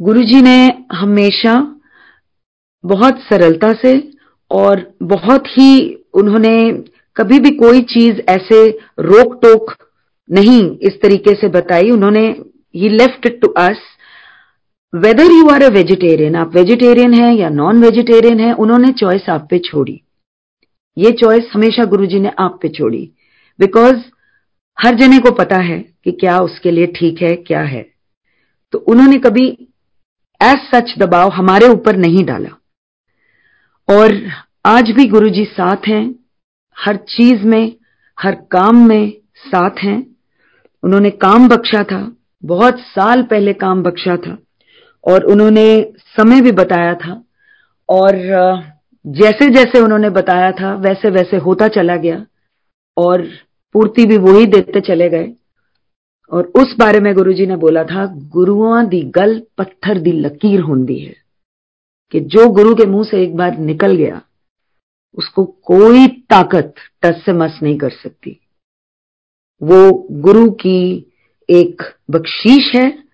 गुरु 0.00 0.22
जी 0.22 0.40
ने 0.42 0.56
हमेशा 0.92 1.52
बहुत 2.84 3.20
सरलता 3.20 3.72
से 3.72 3.92
और 4.50 4.80
बहुत 5.02 5.46
ही 5.48 5.94
उन्होंने 6.14 6.82
कभी 7.16 7.38
भी 7.38 7.50
कोई 7.50 7.80
चीज़ 7.82 8.20
ऐसे 8.30 8.58
रोक 9.00 9.34
टोक 9.42 9.72
नहीं 10.30 10.60
इस 10.82 11.00
तरीके 11.02 11.34
से 11.34 11.48
बताई। 11.48 11.90
उन्होंने 11.90 12.26
he 12.74 12.88
left 12.88 13.28
to 13.40 13.48
us 13.48 13.80
whether 14.92 15.32
you 15.32 15.48
are 15.48 15.62
a 15.62 15.68
vegetarian 15.68 16.36
आप 16.36 16.54
वेजिटेरियन 16.56 17.14
हैं 17.14 17.32
या 17.34 17.48
नॉन 17.48 17.82
वेजिटेरियन 17.82 18.40
हैं, 18.40 18.52
उन्होंने 18.52 18.92
चॉइस 18.92 19.28
आप 19.28 19.46
पे 19.50 19.58
छोड़ी। 19.58 20.00
ये 20.96 21.10
चॉइस 21.12 21.50
हमेशा 21.52 21.84
गुरुजी 21.84 22.20
ने 22.20 22.32
आप 22.38 22.58
पे 22.62 22.68
छोड़ी। 22.68 23.10
बिकॉज़ 23.58 23.96
हर 24.78 24.94
जने 24.94 25.18
को 25.18 25.30
पता 25.30 25.56
है 25.56 25.78
कि 26.04 26.12
क्या 26.12 26.38
उसके 26.38 26.70
लिए 26.70 26.86
ठीक 26.86 27.22
है, 27.22 27.34
क्या 27.36 27.60
है। 27.60 27.86
तो 28.72 28.78
उन्होंने 28.78 29.18
कभी 29.18 29.65
एज 30.40 30.58
सच 30.74 30.94
दबाव 30.98 31.30
हमारे 31.30 31.68
ऊपर 31.68 31.96
नहीं 31.96 32.24
डाला। 32.24 32.48
और 33.88 34.14
आज 34.66 34.90
भी 34.90 35.04
गुरुजी 35.04 35.44
साथ 35.44 35.88
हैं, 35.88 36.14
हर 36.76 36.96
चीज़ 36.96 37.42
में, 37.42 37.72
हर 38.18 38.34
काम 38.50 38.86
में 38.88 39.12
साथ 39.36 39.82
हैं। 39.82 40.16
उन्होंने 40.82 41.10
काम 41.10 41.48
बख्शा 41.48 41.82
था, 41.84 42.16
बहुत 42.44 42.80
साल 42.80 43.22
पहले 43.22 43.52
काम 43.52 43.82
बख्शा 43.82 44.16
था, 44.16 44.36
और 45.04 45.24
उन्होंने 45.24 45.92
समय 46.16 46.40
भी 46.40 46.52
बताया 46.52 46.94
था, 46.94 47.22
और 47.88 48.16
जैसे 49.06 49.48
जैसे 49.48 49.80
उन्होंने 49.80 50.10
बताया 50.10 50.50
था 50.52 50.74
वैसे 50.74 51.10
वैसे 51.10 51.36
होता 51.36 51.68
चला 51.68 51.96
गया, 51.96 52.24
और 52.96 53.22
पूर्ति 53.74 54.04
भी 54.04 54.16
वही 54.16 54.46
देते 54.46 54.80
चले 54.80 55.08
गए। 55.08 55.26
और 56.30 56.52
उस 56.56 56.74
बारे 56.78 57.00
में 57.00 57.14
गुरुजी 57.14 57.46
ने 57.46 57.56
बोला 57.56 57.84
था, 57.84 58.06
गुरुआ 58.06 58.82
दी 58.82 59.02
गल 59.02 59.42
पत्थर 59.58 59.98
दी 59.98 60.12
लकीर 60.12 60.60
होंदी 60.60 60.98
है 60.98 61.14
कि 62.12 62.20
जो 62.20 62.48
गुरु 62.48 62.74
के 62.74 62.86
मुँह 62.86 63.04
से 63.04 63.22
एक 63.22 63.36
बार 63.36 63.58
निकल 63.58 63.94
गया, 63.96 64.22
उसको 65.14 65.44
कोई 65.44 66.06
ताकत 66.06 66.74
टस 67.02 67.22
से 67.26 67.32
मस 67.32 67.58
नहीं 67.62 67.78
कर 67.78 67.90
सकती। 67.90 68.40
वो 69.62 70.06
गुरु 70.10 70.50
की 70.50 71.12
एक 71.50 71.82
बख्शीश 72.10 72.72
है 72.76 73.04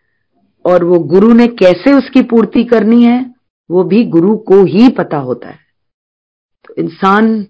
और 0.64 0.84
वो 0.84 0.98
गुरु 0.98 1.32
ने 1.32 1.46
कैसे 1.46 1.92
उसकी 1.92 2.22
पूर्ति 2.22 2.64
करनी 2.64 3.02
है, 3.04 3.34
वो 3.70 3.84
भी 3.84 4.04
गुरु 4.04 4.36
को 4.36 4.64
ही 4.64 4.88
पता 4.88 5.16
होता 5.16 5.48
है। 5.48 5.58
तो 6.68 6.74
इंसान 6.78 7.46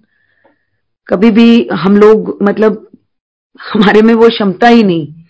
कभी 1.09 1.31
भी 1.31 1.69
हम 1.73 1.97
लोग 1.97 2.39
मतलब 2.43 2.89
हमारे 3.73 4.03
में 4.03 4.15
वो 4.15 4.29
क्षमता 4.29 4.69
ही 4.69 4.83
नहीं 4.83 5.22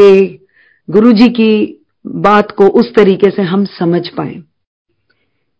कि 0.00 0.46
गुरु 0.90 1.12
जी 1.12 1.28
की 1.28 1.86
बात 2.06 2.50
को 2.50 2.66
उस 2.68 2.94
तरीके 2.94 3.30
से 3.30 3.42
हम 3.42 3.64
समझ 3.64 4.08
पाए। 4.08 4.34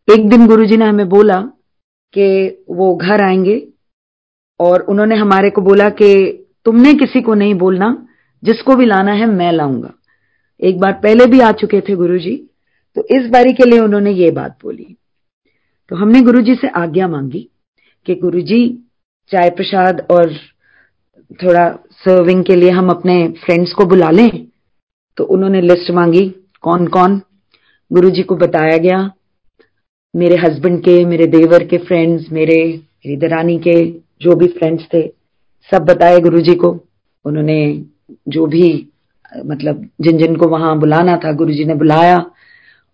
एक 0.09 0.29
दिन 0.29 0.47
गुरु 0.47 0.65
जी 0.65 0.77
ने 0.77 0.85
हमें 0.85 1.09
बोला 1.09 1.41
कि 2.13 2.65
वो 2.71 2.95
घर 2.97 3.23
आएँगे 3.23 3.69
और 4.61 4.81
उन्होंने 4.81 5.17
हमारे 5.17 5.51
को 5.51 5.61
बोला 5.61 5.89
कि 5.89 6.15
तुमने 6.65 6.95
किसी 6.95 7.21
को 7.23 7.35
नहीं 7.35 7.55
बोलना, 7.55 8.07
जिसको 8.45 8.77
भी 8.77 8.87
लाना 8.87 9.13
है 9.13 9.27
मैं 9.27 9.53
लाऊँगा। 9.53 9.93
एक 10.61 10.81
बार 10.81 10.93
पहले 10.93 11.27
भी 11.27 11.41
आ 11.41 11.53
चुके 11.53 11.81
थे 11.81 11.97
गुरु 11.97 12.19
जी 12.19 12.37
तो 12.97 13.03
इस 13.11 13.31
बारी 13.31 13.53
के 13.53 13.65
लिए 13.65 13.81
उन्होंने 13.81 14.13
ये 14.13 14.31
बात 14.31 14.59
बोली। 14.63 14.97
तो 15.89 15.97
हमने 15.97 16.21
गुरु 16.21 16.41
जी 16.41 16.55
से 16.55 16.69
आज्ञा 16.69 17.09
मांगी 17.09 17.49
कि 18.07 18.15
गुरु 18.15 18.41
जी 18.41 18.89
चाय 19.31 19.51
प्रसाद 19.51 20.07
और 20.11 20.33
थोड़ा 21.31 21.69
सर्विंग 21.99 22.45
के 22.45 22.55
लिए 22.57 22.71
हम 22.71 22.89
अपने 22.91 23.17
फ्रेंड्स 23.45 23.73
को 23.73 23.85
बुला 23.85 24.11
लें। 24.11 24.47
तो 25.19 25.25
उन्होंने 25.25 25.61
लिस्ट 25.61 25.91
मांगी, 25.91 26.29
कौन 26.63 26.87
कौन? 26.87 27.21
गुरुजी 27.91 28.23
को 28.23 28.37
बताया 28.37 28.77
गया। 28.79 29.11
मेरे 30.15 30.37
हस्बैंड 30.41 30.81
के, 30.81 31.05
मेरे 31.05 31.27
देवर 31.27 31.65
के 31.67 31.79
फ्रेंड्स 31.79 32.31
मेरे 32.33 32.63
मेरी 33.07 33.17
दरानी 33.17 33.59
के 33.59 33.75
जो 34.23 34.35
भी 34.37 34.47
फ्रेंड्स 34.49 34.85
थे, 34.95 35.03
सब 35.71 35.85
बताए 35.85 36.19
गुरुजी 36.21 36.55
को। 36.55 36.69
उन्होंने 37.25 37.85
जो 38.29 38.47
भी 38.47 38.89
मतलब 39.47 39.89
जिन 40.01 40.19
जिन 40.19 40.37
को 40.37 40.49
वहाँ 40.49 40.79
बुलाना 40.79 41.17
था, 41.17 41.33
गुरुजी 41.33 41.65
ने 41.65 41.75
बुलाया 41.75 42.17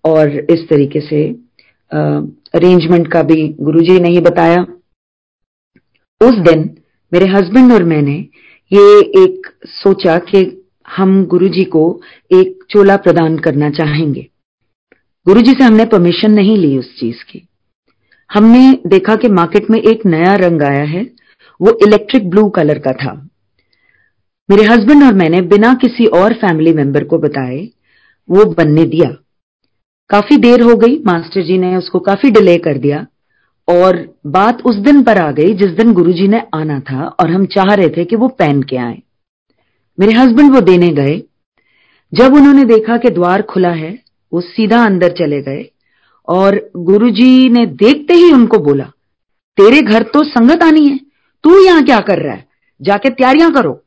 और 0.04 0.30
इस 0.30 0.68
तरीके 0.70 1.00
से 1.00 1.22
अरेंजमेंट 1.90 3.12
का 3.12 3.22
भी 3.22 3.48
गुरुजी 3.60 3.98
ने 4.00 4.08
ही 4.08 4.20
बताया। 4.20 4.62
उस 6.20 6.38
दिन 6.42 6.64
मेरे 7.12 7.26
हस्बैंड 7.26 7.72
और 7.72 7.84
मैंने 7.84 8.14
ये 8.72 9.00
एक 9.00 9.46
सोचा 9.64 10.18
कि 10.18 10.66
हम 10.96 11.26
गुरुजी 11.26 11.64
को 11.64 12.00
एक 12.32 12.64
चोला 12.70 12.96
प्रदान 12.96 13.38
करना 13.38 13.70
चाहेंगे। 13.70 14.26
गुरुजी 15.26 15.52
से 15.52 15.64
हमने 15.64 15.84
परमिशन 15.84 16.30
नहीं 16.30 16.56
ली 16.56 16.78
उस 16.78 17.00
चीज़ 17.00 17.16
की। 17.16 17.48
हमने 18.32 18.78
देखा 18.86 19.16
कि 19.16 19.28
मार्केट 19.28 19.70
में 19.70 19.82
एक 19.82 20.06
नया 20.06 20.34
रंग 20.34 20.62
आया 20.62 20.84
है, 20.84 21.02
वो 21.60 21.78
इलेक्ट्रिक 21.86 22.30
ब्लू 22.30 22.48
कलर 22.48 22.78
का 22.78 22.92
था। 22.92 23.28
मेरे 24.50 24.62
हस्बैंड 24.62 25.02
और 25.02 25.14
मैंने 25.14 25.40
बिना 25.40 25.74
किसी 25.74 26.06
और 26.06 26.32
फैमिली 26.32 26.72
मेंबर 26.72 27.04
को 27.04 27.18
बताए, 27.18 27.68
वो 28.30 28.44
बनने 28.44 28.84
दिया। 28.84 29.16
काफ़ी 30.08 30.36
देर 30.36 30.60
हो 30.60 30.76
गई, 30.76 31.02
मास्टर 31.06 31.42
जी 31.42 31.58
ने 31.58 31.76
उसको 31.76 31.98
काफ़ी 31.98 32.30
डिले 32.30 32.56
कर 32.56 32.78
दिया। 32.78 33.06
और 33.68 34.16
बात 34.26 34.62
उस 34.66 34.76
दिन 34.76 35.02
पर 35.02 35.18
आ 35.18 35.30
गई 35.32 35.54
जिस 35.54 35.70
दिन 35.70 35.92
गुरुजी 35.92 36.28
ने 36.28 36.42
आना 36.54 36.80
था 36.80 37.06
और 37.06 37.30
हम 37.30 37.46
चाह 37.46 37.74
रहे 37.74 37.88
थे 37.88 38.04
कि 38.04 38.16
वो 38.16 38.28
पहन 38.28 38.62
के 38.62 38.76
आए। 38.76 39.02
मेरे 40.00 40.12
हस्बैंड 40.12 40.54
वो 40.54 40.60
देने 40.60 40.88
गए। 40.88 41.22
जब 42.14 42.34
उन्होंने 42.34 42.64
देखा 42.64 42.96
कि 42.96 43.10
द्वार 43.10 43.42
खुला 43.42 43.68
है, 43.68 43.98
वो 44.32 44.40
सीधा 44.40 44.84
अंदर 44.84 45.08
चले 45.08 45.42
गए 45.42 45.70
और 46.28 46.70
गुरुजी 46.76 47.48
ने 47.48 47.66
देखते 47.66 48.14
ही 48.14 48.32
उनको 48.32 48.58
बोला, 48.58 48.84
तेरे 49.56 49.80
घर 49.80 50.02
तो 50.02 50.24
संगत 50.24 50.62
आनी 50.62 50.86
है, 50.86 51.00
तू 51.44 51.64
यहाँ 51.64 51.84
क्या 51.84 51.98
कर 51.98 52.18
रहा 52.18 52.34
है? 52.34 52.46
जाके 52.82 53.10
तैयारियाँ 53.10 53.52
करो। 53.52 53.82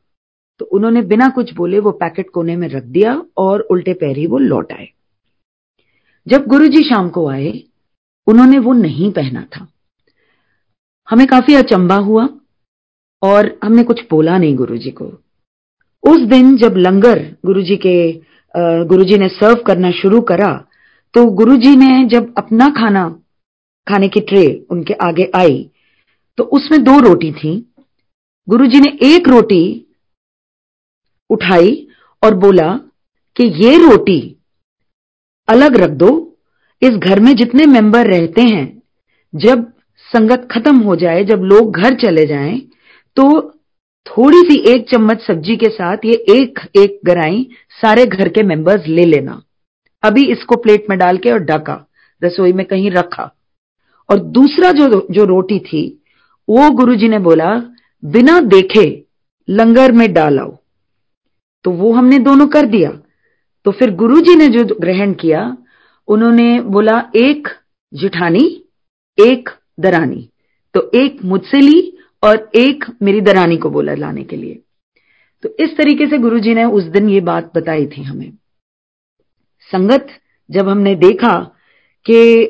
तो 0.58 0.64
उन्होंने 0.64 1.02
बिना 1.02 1.28
कुछ 1.28 1.54
बोले 1.54 1.78
वो 1.78 1.90
पैकेट 1.90 2.30
कोने 2.30 2.56
में 2.56 2.68
रख 2.68 2.82
दिया 2.82 3.22
और 3.36 3.60
उल्टे 3.60 3.92
पैर 3.92 4.16
ही 4.16 4.26
वो 4.26 4.38
लौट 4.38 4.72
आए। 4.72 4.88
जब 6.28 6.46
गुरुजी 6.46 6.82
शाम 6.82 7.08
को 7.08 7.28
आए 7.28 7.52
उन्होंने 8.26 8.58
वो 8.58 8.72
नहीं 8.72 9.10
पहना 9.12 9.42
था। 9.42 9.66
हमें 11.08 11.26
काफ़ी 11.26 11.54
अचंबा 11.54 11.96
हुआ 11.96 12.28
और 13.22 13.58
हमने 13.64 13.82
कुछ 13.82 14.00
बोला 14.10 14.38
नहीं 14.38 14.56
गुरुजी 14.56 14.90
को। 14.92 15.04
उस 16.04 16.20
दिन 16.28 16.56
जब 16.56 16.74
लंगर 16.78 17.18
गुरुजी 17.46 17.76
के 17.76 18.12
गुरुजी 18.54 19.18
ने 19.18 19.28
सर्व 19.30 19.62
करना 19.62 19.90
शुरू 19.92 20.20
करा 20.20 20.52
तो 21.14 21.24
गुरुजी 21.32 21.74
ने 21.76 22.04
जब 22.08 22.34
अपना 22.38 22.68
खाना, 22.70 23.08
खाने 23.86 24.08
की 24.08 24.20
ट्रे 24.20 24.44
उनके 24.70 24.94
आगे 25.02 25.30
आई 25.36 25.70
तो 26.38 26.44
उसमें 26.44 26.82
दो 26.84 26.98
रोटी 27.00 27.32
थी। 27.32 27.56
गुरुजी 28.48 28.80
ने 28.80 28.90
एक 29.06 29.28
रोटी 29.28 29.62
उठाई 31.30 31.86
और 32.22 32.34
बोला 32.36 32.72
कि 33.36 33.46
ये 33.64 33.76
रोटी 33.78 34.20
अलग 35.48 35.76
रख 35.76 35.90
दो 35.98 36.29
इस 36.82 36.90
घर 36.90 37.20
में 37.20 37.34
जितने 37.34 37.66
मेंबर 37.66 38.06
रहते 38.06 38.42
हैं, 38.42 38.82
जब 39.34 39.72
संगत 40.12 40.48
खत्म 40.50 40.76
हो 40.76 40.96
जाए, 40.96 41.24
जब 41.24 41.36
लोग 41.36 41.76
घर 41.76 41.94
चले 41.94 42.26
जाएँ 42.26 42.58
तो 43.16 43.50
थोड़ी 44.06 44.38
सी 44.38 44.58
एक 44.68 44.88
चम्मच 44.90 45.20
सब्ज़ी 45.20 45.56
के 45.56 45.66
साथ 45.66 45.96
ये 46.04 46.12
एक 46.12 46.58
एक 46.78 47.00
गराई 47.04 47.48
सारे 47.82 48.06
घर 48.06 48.28
के 48.28 48.42
मेंबर्स 48.42 48.86
ले 48.86 49.04
लेना। 49.04 49.42
अभी 50.02 50.24
इसको 50.24 50.56
प्लेट 50.56 50.86
में 50.90 50.98
डाल 50.98 51.16
के 51.16 51.30
और 51.30 51.38
ढका, 51.38 51.86
रसोई 52.24 52.52
में 52.52 52.66
कहीं 52.66 52.90
रखा। 52.90 53.30
और 54.10 54.18
दूसरा 54.18 54.72
जो 54.72 55.06
जो 55.10 55.24
रोटी 55.24 55.58
थी, 55.58 56.02
वो 56.48 56.70
गुरुजी 56.70 57.08
ने 57.08 57.18
बोला, 57.18 57.62
बिना 58.04 58.40
देखे 58.40 59.04
लंगर 59.48 59.92
में 59.92 60.12
डालाओ। 60.12 60.56
तो 61.64 61.70
वो 61.70 61.92
हमने 61.92 62.18
दोनों 62.18 62.46
कर 62.46 62.66
दिया। 62.66 62.90
तो 63.64 63.70
फिर 63.70 63.90
गुरुजी 63.90 64.36
ने 64.36 64.48
जो 64.48 64.76
ग्रहण 64.80 65.12
किया 65.12 65.56
उन्होंने 66.10 66.60
बोला 66.60 67.10
एक 67.16 67.48
जिठानी 67.94 68.64
एक 69.20 69.50
दरानी। 69.80 70.28
तो 70.74 70.90
एक 70.94 71.24
मुझसे 71.24 71.60
ली 71.60 71.98
और 72.24 72.50
एक 72.54 72.84
मेरी 73.02 73.20
दरानी 73.20 73.56
को 73.56 73.70
बोला 73.70 73.94
लाने 73.94 74.24
के 74.24 74.36
लिए। 74.36 74.62
तो 75.42 75.56
इस 75.60 75.76
तरीके 75.76 76.06
से 76.06 76.18
गुरुजी 76.18 76.54
ने 76.54 76.64
उस 76.64 76.84
दिन 76.84 77.08
ये 77.08 77.20
बात 77.20 77.52
बताई 77.56 77.86
थी 77.86 78.02
हमें। 78.02 78.32
संगत 79.72 80.06
जब 80.50 80.68
हमने 80.68 80.94
देखा 80.94 81.56
कि 82.06 82.46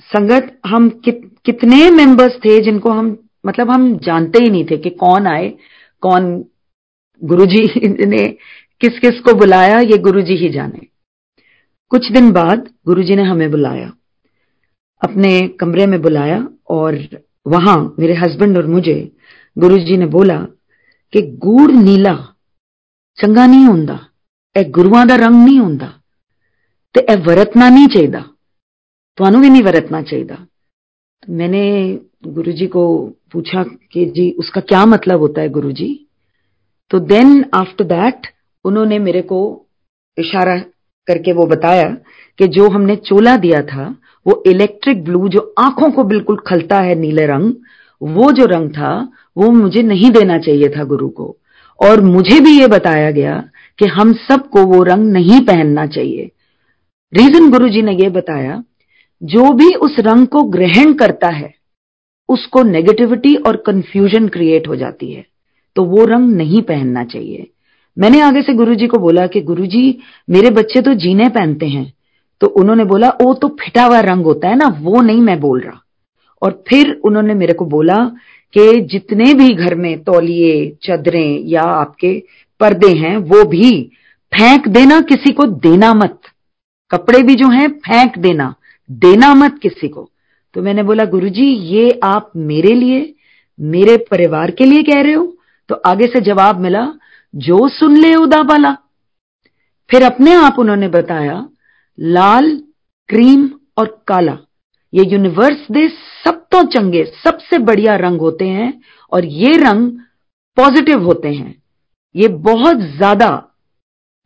संगत 0.00 0.60
हम 0.66 0.88
कित, 0.88 1.36
कितने 1.44 1.90
मेंबर्स 1.90 2.36
थे 2.36 2.60
जिनको 2.60 2.90
हम 2.90 3.28
मतलब 3.46 3.70
हम 3.70 3.98
जानते 3.98 4.44
ही 4.44 4.50
नहीं 4.50 4.64
थे 4.70 4.76
कि 4.76 4.90
कौन 4.90 5.26
आए 5.26 5.54
कौन 6.00 6.44
गुरुजी 7.24 7.88
ने 8.06 8.26
किस 8.80 8.98
किस 8.98 9.20
को 9.20 9.34
बुलाया 9.34 9.78
ये 9.78 9.98
गुरुजी 9.98 10.36
ही 10.36 10.48
जाने। 10.48 10.91
कुछ 11.91 12.11
दिन 12.11 12.31
बाद 12.31 12.69
गुरुजी 12.85 13.15
ने 13.15 13.23
हमें 13.23 13.49
बुलाया 13.51 13.91
अपने 15.01 15.31
कमरे 15.59 15.85
में 15.85 16.01
बुलाया 16.01 16.47
और 16.69 16.97
वहां 17.47 17.77
मेरे 17.99 18.13
हस्बैंड 18.13 18.57
और 18.57 18.67
मुझे 18.67 18.95
गुरुजी 19.57 19.97
ने 19.97 20.05
बोला 20.05 20.39
कि 21.13 21.21
गूड़ 21.37 21.71
नीला 21.71 22.15
चंगा 23.17 23.45
नहीं 23.45 23.65
ਹੁੰਦਾ 23.65 23.99
ਇਹ 24.55 24.69
ਗੁਰੂਆਂ 24.71 25.05
ਦਾ 25.05 25.15
ਰੰਗ 25.15 25.35
ਨਹੀਂ 25.35 25.59
ਹੁੰਦਾ 25.59 25.91
ਤੇ 26.95 27.05
ਇਹ 27.13 27.17
ਵਰਤਣਾ 27.17 27.69
ਨਹੀਂ 27.69 27.87
ਚਾਹੀਦਾ 27.87 28.23
ਤੁਹਾਨੂੰ 29.17 29.39
भी 29.41 29.49
नहीं 29.49 29.63
वरतना 29.63 29.99
चाहिए 30.01 30.25
तो 31.23 31.33
मैंने 31.33 31.61
गुरुजी 32.33 32.65
को 32.67 32.81
पूछा 33.31 33.63
कि 33.63 34.05
जी 34.05 34.25
उसका 34.39 34.61
क्या 34.61 34.83
मतलब 34.85 35.19
होता 35.19 35.41
है 35.41 35.49
गुरुजी 35.49 35.87
तो 36.91 36.99
देन 36.99 37.31
आफ्टर 37.53 37.83
दैट 37.83 38.27
उन्होंने 38.65 38.99
मेरे 38.99 39.21
को 39.21 39.39
इशारा 40.17 40.55
करके 41.06 41.32
वो 41.32 41.46
बताया 41.46 41.96
कि 42.38 42.46
जो 42.46 42.68
हमने 42.68 42.96
चोला 42.96 43.36
दिया 43.36 43.62
था, 43.62 43.96
वो 44.26 44.42
इलेक्ट्रिक 44.46 45.04
ब्लू 45.04 45.28
जो 45.28 45.54
आँखों 45.58 45.90
को 45.90 46.04
बिल्कुल 46.04 46.36
खलता 46.36 46.76
है 46.76 46.94
नीले 46.94 47.26
रंग, 47.26 47.52
वो 48.02 48.32
जो 48.32 48.44
रंग 48.44 48.70
था, 48.70 49.12
वो 49.36 49.50
मुझे 49.50 49.82
नहीं 49.82 50.10
देना 50.10 50.38
चाहिए 50.38 50.68
था 50.68 50.84
गुरु 50.84 51.08
को। 51.08 51.36
और 51.82 52.00
मुझे 52.00 52.40
भी 52.40 52.60
ये 52.60 52.66
बताया 52.66 53.10
गया 53.10 53.48
कि 53.78 53.86
हम 53.86 54.12
सबको 54.12 54.64
वो 54.64 54.82
रंग 54.82 55.12
नहीं 55.12 55.40
पहनना 55.40 55.86
चाहिए। 55.86 56.30
रीजन 57.14 57.50
गुरु 57.50 57.68
जी 57.68 57.82
ने 57.82 57.92
ये 57.92 58.10
बताया, 58.10 58.64
जो 59.22 59.52
भी 59.52 59.74
उस 59.74 59.96
रंग 59.98 60.26
को 60.26 60.42
ग्रहण 60.42 60.92
करता 60.92 61.28
है, 61.28 61.54
उसको 62.28 62.62
नेगेटिविटी 62.62 63.34
और 63.34 63.56
कंफ्यूजन 63.56 64.28
क्रिएट 64.28 64.68
हो 64.68 64.76
जाती 64.76 65.12
है। 65.12 65.26
तो 65.76 65.84
वो 65.84 66.04
रंग 66.04 66.32
नहीं 66.32 66.62
पहनना 66.62 67.04
चाहिए। 67.04 67.51
मैंने 67.98 68.20
आगे 68.20 68.42
से 68.42 68.54
गुरुजी 68.54 68.86
को 68.86 68.98
बोला 68.98 69.26
कि 69.26 69.40
गुरुजी, 69.40 69.98
मेरे 70.30 70.50
बच्चे 70.50 70.80
तो 70.80 70.94
जीने 70.94 71.28
पहनते 71.28 71.66
हैं। 71.66 71.92
तो 72.40 72.46
उन्होंने 72.46 72.84
बोला 72.84 73.08
वो 73.08 73.34
तो 73.34 73.48
फिटा 73.48 73.84
हुआ 73.84 74.00
रंग 74.00 74.24
होता 74.24 74.48
है 74.48 74.56
ना, 74.56 74.78
वो 74.80 75.00
नहीं 75.00 75.20
मैं 75.20 75.40
बोल 75.40 75.60
रहा। 75.60 75.82
और 76.42 76.64
फिर 76.68 77.00
उन्होंने 77.04 77.34
मेरे 77.34 77.52
को 77.52 77.66
बोला 77.66 78.12
कि 78.52 78.80
जितने 78.80 79.34
भी 79.34 79.54
घर 79.54 79.74
में 79.74 80.02
तौलिए, 80.02 80.76
चदरें 80.82 81.44
या 81.44 81.62
आपके 81.62 82.22
पर्दे 82.60 82.98
हैं, 82.98 83.16
वो 83.16 83.44
भी 83.44 83.90
फेंक 84.34 84.68
देना 84.68 85.00
किसी 85.00 85.32
को, 85.32 85.42
देना 85.42 85.94
मत। 85.94 86.20
कपड़े 86.90 87.22
भी 87.22 87.34
जो 87.34 87.48
हैं, 87.48 87.68
फेंक 87.68 88.18
देना 88.18 88.54
देना 88.90 89.34
मत 89.34 89.58
किसी 89.62 89.88
को। 89.88 90.10
तो 90.54 90.62
मैंने 90.62 90.82
बोला, 90.82 91.04
गुरुजी, 91.04 91.46
ये 91.46 92.00
आप 92.04 92.32
मेरे 92.36 92.74
लिए, 92.74 93.14
मेरे 93.60 93.96
परिवार 93.96 94.50
के 94.50 94.64
लिए 94.64 94.82
कह 94.82 95.00
रहे 95.00 95.12
हो? 95.12 95.36
तो 95.68 95.74
आगे 95.74 96.06
से 96.06 96.20
जवाब 96.20 96.60
मिला 96.60 96.92
जो 97.34 97.68
सुन 97.70 97.96
ले 97.96 98.14
उदा 98.14 98.42
बाला। 98.42 98.72
फिर 99.90 100.02
अपने 100.02 100.34
आप 100.34 100.58
उन्होंने 100.58 100.88
बताया, 100.88 101.44
लाल, 101.98 102.50
क्रीम 103.08 103.48
और 103.78 103.86
काला। 104.08 104.36
ये 104.92 105.04
यूनिवर्स 105.04 105.66
दे 105.72 105.88
सब 106.24 106.44
तो 106.52 106.62
चंगे, 106.64 107.04
सबसे 107.24 107.58
बढ़िया 107.60 107.96
रंग 107.96 108.20
होते 108.20 108.48
हैं 108.48 108.72
और 109.12 109.24
ये 109.24 109.52
रंग 109.58 109.90
पॉजिटिव 110.56 111.02
होते 111.02 111.28
हैं। 111.28 111.54
ये 112.14 112.28
बहुत 112.28 112.80
ज़्यादा 112.96 113.28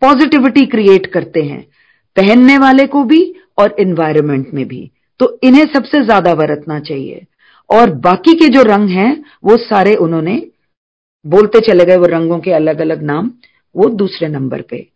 पॉजिटिविटी 0.02 0.64
क्रिएट 0.66 1.06
करते 1.06 1.42
हैं, 1.42 1.62
पहनने 2.16 2.58
वाले 2.58 2.86
को 2.86 3.02
भी 3.04 3.22
और 3.58 3.76
इन्वायरमेंट 3.80 4.52
में 4.54 4.66
भी। 4.68 4.90
तो 5.20 5.38
इन्हें 5.42 5.64
सबसे 5.66 6.02
ज़्यादा 6.04 6.34
बरतना 6.34 6.78
चाहिए। 6.80 7.24
और 7.70 7.90
बाकी 8.00 8.34
के 8.34 8.48
जो 8.48 8.62
रंग 8.64 8.88
हैं, 8.88 9.24
वो 9.44 9.56
सारे 9.58 9.94
उन्होंने 9.96 10.36
बोलते 11.26 11.60
चले 11.60 11.84
गए 11.84 11.96
वो 11.96 12.06
रंगों 12.06 12.38
के 12.38 12.52
अलग 12.52 12.80
अलग 12.80 13.02
नाम, 13.02 13.30
वो 13.76 13.88
दूसरे 13.88 14.28
नंबर 14.28 14.60
पे। 14.60 14.88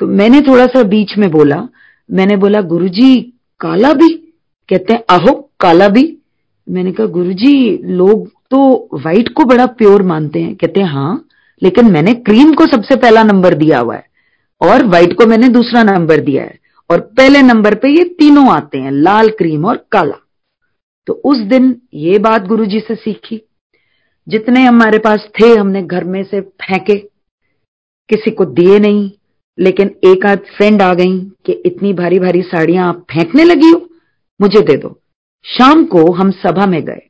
तो 0.00 0.06
मैंने 0.06 0.40
थोड़ा 0.40 0.66
सा 0.66 0.82
बीच 0.82 1.18
में 1.18 1.30
बोला, 1.30 1.68
मैंने 2.10 2.36
बोला, 2.36 2.60
गुरुजी, 2.60 3.20
काला 3.60 3.92
भी? 3.92 4.34
कहते 4.68 4.92
हैं, 4.92 5.04
आहो, 5.10 5.50
काला 5.60 5.88
भी? 5.88 6.18
मैंने 6.68 6.92
कहा, 6.92 7.06
गुरुजी, 7.06 7.78
लोग 7.84 8.28
तो 8.50 8.88
व्हाइट 8.94 9.28
को 9.28 9.44
बड़ा 9.44 9.66
प्योर 9.66 10.02
मानते 10.02 10.40
हैं। 10.40 10.54
कहते 10.54 10.80
हैं 10.80 10.88
हाँ 10.88 11.24
लेकिन 11.62 11.92
मैंने 11.92 12.12
क्रीम 12.14 12.52
को 12.52 12.66
सबसे 12.66 12.96
पहला 12.96 13.22
नंबर 13.22 13.54
दिया 13.54 13.78
हुआ 13.78 13.94
है 13.94 14.06
और 14.60 14.86
व्हाइट 14.86 15.12
को 15.12 15.26
मैंने 15.26 15.48
दूसरा 15.48 15.82
नंबर 15.82 16.20
दिया 16.20 16.42
है 16.42 16.58
और 16.90 17.00
पहले 17.00 17.42
नंबर 17.42 17.74
पे 17.74 17.88
ये 17.88 18.04
तीनों 18.04 18.48
आते 18.50 18.78
हैं, 18.78 18.90
लाल 18.90 19.28
क्रीम 19.28 19.64
और 19.64 19.86
काला। 19.92 20.16
तो 21.06 21.12
उस 21.12 21.38
दिन 21.38 21.82
ये 21.94 22.18
बात 22.18 22.46
गुरुजी 22.46 22.80
से 22.80 22.94
सीखी। 22.94 23.47
जितने 24.28 24.62
हमारे 24.64 24.98
पास 24.98 25.28
थे, 25.34 25.54
हमने 25.54 25.82
घर 25.82 26.04
में 26.04 26.22
से 26.24 26.40
फेंके। 26.40 26.96
किसी 28.10 28.30
को 28.30 28.44
दिए 28.44 28.78
नहीं, 28.78 29.10
लेकिन 29.58 29.90
एक 30.06 30.26
आध 30.26 30.38
फ्रेंड 30.56 30.82
आ 30.82 30.92
गई 30.94 31.18
कि 31.46 31.52
इतनी 31.66 31.92
भारी 31.92 32.18
भारी 32.18 32.42
साड़ियाँ 32.42 32.88
आप 32.88 33.04
फेंकने 33.12 33.44
लगी 33.44 33.70
हो? 33.70 33.88
मुझे 34.40 34.60
दे 34.60 34.76
दो। 34.76 34.98
शाम 35.44 35.84
को 35.84 36.12
हम 36.12 36.30
सभा 36.30 36.66
में 36.66 36.80
गए। 36.82 37.06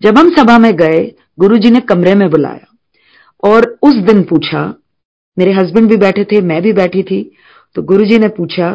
जब 0.00 0.18
हम 0.18 0.30
सभा 0.30 0.58
में 0.58 0.72
गए, 0.72 1.14
गुरुजी 1.38 1.70
ने 1.70 1.80
कमरे 1.80 2.14
में 2.14 2.28
बुलाया 2.30 2.66
और 3.42 3.78
उस 3.82 3.94
दिन 3.94 4.22
पूछा, 4.22 4.74
मेरे 5.38 5.52
हस्बैंड 5.52 5.88
भी 5.88 5.96
बैठे 5.96 6.24
थे, 6.24 6.40
मैं 6.40 6.62
भी 6.62 6.72
बैठी 6.72 7.02
थी 7.02 7.22
तो 7.76 7.82
गुरुजी 7.82 8.18
ने 8.18 8.28
पूछा, 8.28 8.70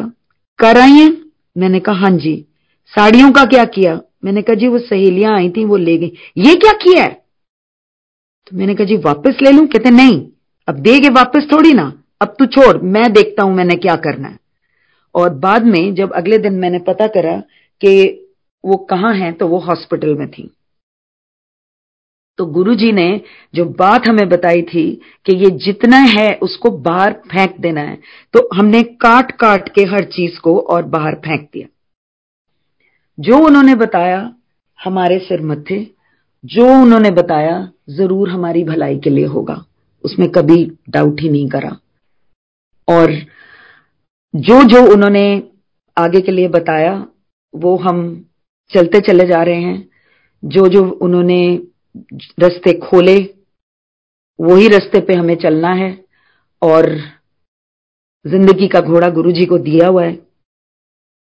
कर 0.58 0.78
आई 0.78 0.90
हैं? 0.90 1.10
मैंने 1.58 1.80
कहा, 1.80 1.94
हाँ 1.94 2.10
जी। 2.10 2.44
साड़ियों 2.92 3.30
का 3.32 3.44
क्या 3.44 3.64
किया? 3.64 4.00
मैंने 4.24 4.42
कहा, 4.42 4.54
जी, 4.54 4.68
वो 4.68 4.78
सहेलियाँ 4.78 5.36
आई 5.36 5.48
थी, 5.50 5.64
वो 5.64 5.76
ले 5.76 5.96
गई। 5.98 6.12
ये 6.36 6.54
क्या 6.54 6.72
किया 6.72 7.02
है? 7.04 7.19
तो 8.50 8.56
मैंने 8.56 8.74
कहा, 8.74 8.84
जी, 8.84 8.96
वापस 8.96 9.38
ले 9.42 9.50
लूँ? 9.50 9.66
कहते, 9.66 9.90
नहीं, 9.90 10.20
अब 10.68 10.78
देगे 10.78 11.08
वापस 11.08 11.46
थोड़ी 11.52 11.72
ना, 11.72 11.92
अब 12.22 12.34
तू 12.38 12.46
छोड़, 12.46 12.76
मैं 12.78 13.12
देखता 13.12 13.42
हूँ 13.42 13.54
मैंने 13.54 13.74
क्या 13.76 13.94
करना 13.96 14.28
है. 14.28 14.38
और 15.14 15.34
बाद 15.34 15.64
में 15.64 15.94
जब 15.94 16.12
अगले 16.12 16.38
दिन 16.38 16.54
मैंने 16.54 16.78
पता 16.78 17.06
करा 17.06 17.36
कि 17.80 17.92
वो 18.64 18.76
कहाँ 18.90 19.14
है 19.14 19.30
तो 19.32 19.46
वो 19.48 19.58
हॉस्पिटल 19.58 20.14
में 20.14 20.30
थी। 20.30 20.50
तो 22.38 22.46
गुरुजी 22.46 22.90
ने 22.92 23.20
जो 23.54 23.64
बात 23.78 24.06
हमें 24.08 24.28
बताई 24.28 24.62
थी 24.62 24.84
कि 25.26 25.36
ये 25.36 25.50
जितना 25.58 25.96
है, 25.96 26.34
उसको 26.34 26.70
बाहर 26.70 27.12
फेंक 27.12 27.56
देना 27.60 27.80
है 27.80 27.96
तो 28.34 28.48
हमने 28.54 28.82
काट 28.82 29.32
काट 29.32 29.68
के 29.68 29.84
हर 29.84 30.04
चीज़ 30.08 30.38
को 30.40 30.58
और 30.60 30.82
बाहर 30.84 31.14
फेंक 31.14 31.48
दिया। 31.52 31.66
जो 33.18 33.38
उन्होंने 33.38 33.74
बताया, 33.74 34.32
हमारे 34.78 35.18
सिर 35.18 35.42
मथे 35.42 35.80
जो 36.44 36.82
उन्होंने 36.82 37.10
बताया, 37.10 37.72
ज़रूर 37.90 38.30
हमारी 38.30 38.64
भलाई 38.64 38.98
के 38.98 39.10
लिए 39.10 39.24
होगा। 39.24 39.64
उसमें 40.04 40.28
कभी 40.28 40.78
डाउट 40.88 41.20
ही 41.20 41.28
नहीं 41.28 41.48
करा। 41.48 41.78
और 42.88 43.12
जो 44.36 44.62
जो 44.62 44.92
उन्होंने 44.92 45.42
आगे 45.98 46.20
के 46.20 46.32
लिए 46.32 46.48
बताया, 46.48 47.06
वो 47.54 47.76
हम 47.76 48.26
चलते 48.74 49.00
चले 49.00 49.26
जा 49.26 49.42
रहे 49.42 49.60
हैं। 49.62 49.88
जो 50.44 50.68
जो 50.68 50.90
उन्होंने 50.90 51.62
रस्ते 52.40 52.78
खोले, 52.78 53.34
वही 54.40 54.68
रस्ते 54.68 55.00
पे 55.00 55.14
हमें 55.14 55.36
चलना 55.36 55.68
है। 55.68 56.04
और 56.62 56.96
ज़िंदगी 58.26 58.68
का 58.68 58.80
घोड़ा 58.80 59.08
गुरुजी 59.08 59.46
को 59.46 59.58
दिया 59.58 59.88
हुआ 59.88 60.04
है। 60.04 60.18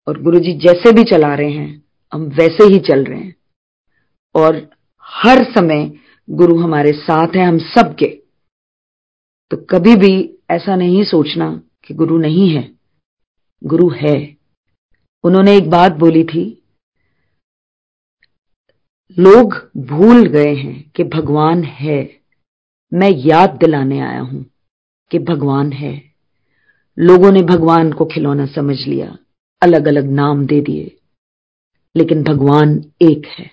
और 0.08 0.22
गुरुजी 0.22 0.54
जैसे 0.54 0.92
भी 0.92 1.04
चला 1.04 1.36
रहे 1.36 1.52
हैं, 1.52 1.84
हम 2.14 2.24
वैसे 2.24 2.64
ही 2.64 2.80
चल 2.80 3.04
रहे 3.04 3.20
हैं। 3.20 3.36
और 4.36 4.70
हर 5.08 5.44
समय 5.54 5.92
गुरु 6.30 6.58
हमारे 6.58 6.92
साथ 6.94 7.36
है, 7.36 7.46
हम 7.46 7.58
सबके। 7.58 8.08
तो 9.52 9.58
कभी 9.70 9.96
भी 9.96 10.14
ऐसा 10.52 10.76
नहीं 10.76 11.04
सोचना 11.04 11.50
कि 11.84 11.94
गुरु 11.94 12.18
नहीं 12.18 12.50
है। 12.50 12.70
गुरु 13.62 13.90
है। 13.90 14.16
उन्होंने 15.24 15.56
एक 15.58 15.70
बात 15.70 15.92
बोली 15.92 16.24
थी, 16.24 16.44
लोग 19.18 19.54
भूल 19.78 20.26
गए 20.28 20.54
हैं 20.56 20.92
कि 20.92 21.04
भगवान 21.04 21.64
है। 21.64 22.02
मैं 22.92 23.10
याद 23.10 23.58
दिलाने 23.58 24.00
आया 24.00 24.22
हूँ 24.22 24.46
कि 25.12 25.20
भगवान 25.20 25.72
है। 25.72 25.94
लोगों 26.98 27.32
ने 27.32 27.42
भगवान 27.42 27.92
को 27.92 28.06
खिलौना 28.06 28.46
समझ 28.46 28.78
लिया 28.80 29.18
अलग 29.62 29.88
अलग 29.88 30.10
नाम 30.12 30.46
दे 30.46 30.62
दिए, 30.62 30.96
लेकिन 31.96 32.24
भगवान 32.24 32.78
एक 33.02 33.28
है। 33.30 33.50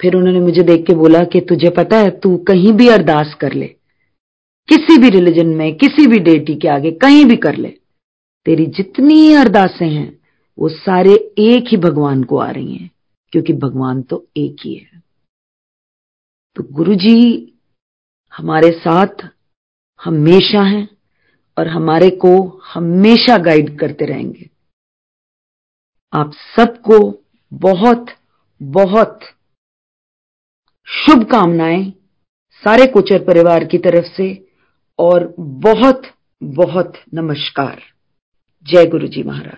फिर 0.00 0.14
उन्होंने 0.14 0.40
मुझे 0.40 0.62
देख 0.62 0.86
के 0.86 0.94
बोला 0.94 1.24
कि 1.24 1.40
तुझे 1.40 1.70
पता 1.70 1.96
है, 1.96 2.10
तू 2.10 2.36
कहीं 2.36 2.72
भी 2.72 2.88
अरदास 2.88 3.34
कर 3.34 3.52
ले। 3.52 3.66
किसी 4.68 4.98
भी 4.98 5.10
रिलीजन 5.10 5.46
में, 5.46 5.74
किसी 5.74 6.06
भी 6.06 6.18
डेटी 6.18 6.54
के 6.54 6.68
आगे 6.68 6.90
कहीं 6.90 7.24
भी 7.24 7.36
कर 7.36 7.56
ले। 7.56 7.68
तेरी 8.46 8.66
जितनी 8.66 9.32
अरदासें 9.32 9.88
हैं, 9.88 10.18
वो 10.58 10.68
सारे 10.68 11.14
एक 11.38 11.64
ही 11.68 11.76
भगवान 11.76 12.22
को 12.22 12.38
आ 12.38 12.50
रही 12.50 12.76
हैं, 12.76 12.90
क्योंकि 13.32 13.52
भगवान 13.52 14.02
तो 14.02 14.26
एक 14.36 14.56
ही 14.64 14.74
है। 14.74 15.02
तो 16.56 16.62
गुरु 16.62 16.94
जी 16.94 17.52
हमारे 18.36 18.70
साथ 18.70 19.28
हमेशा 20.04 20.62
हैं 20.62 20.88
और 21.58 21.68
हमारे 21.68 22.10
को 22.10 22.60
हमेशा 22.74 23.36
गाइड 23.36 23.78
करते 23.78 24.04
रहेंगे। 24.04 24.50
आप 26.12 26.32
सबको 26.32 27.22
बहुत 27.52 28.06
बहुत 28.62 29.20
शुभकामनाएँ 30.88 31.92
सारे 32.64 32.86
कोचर 32.86 33.24
परिवार 33.24 33.64
की 33.64 33.78
तरफ़ 33.78 34.04
से 34.04 34.46
और 34.98 35.34
बहुत 35.38 36.02
बहुत 36.42 36.92
नमस्कार। 37.14 37.82
जय 38.66 38.86
गुरु 38.86 39.06
जी 39.06 39.22
महाराज। 39.22 39.56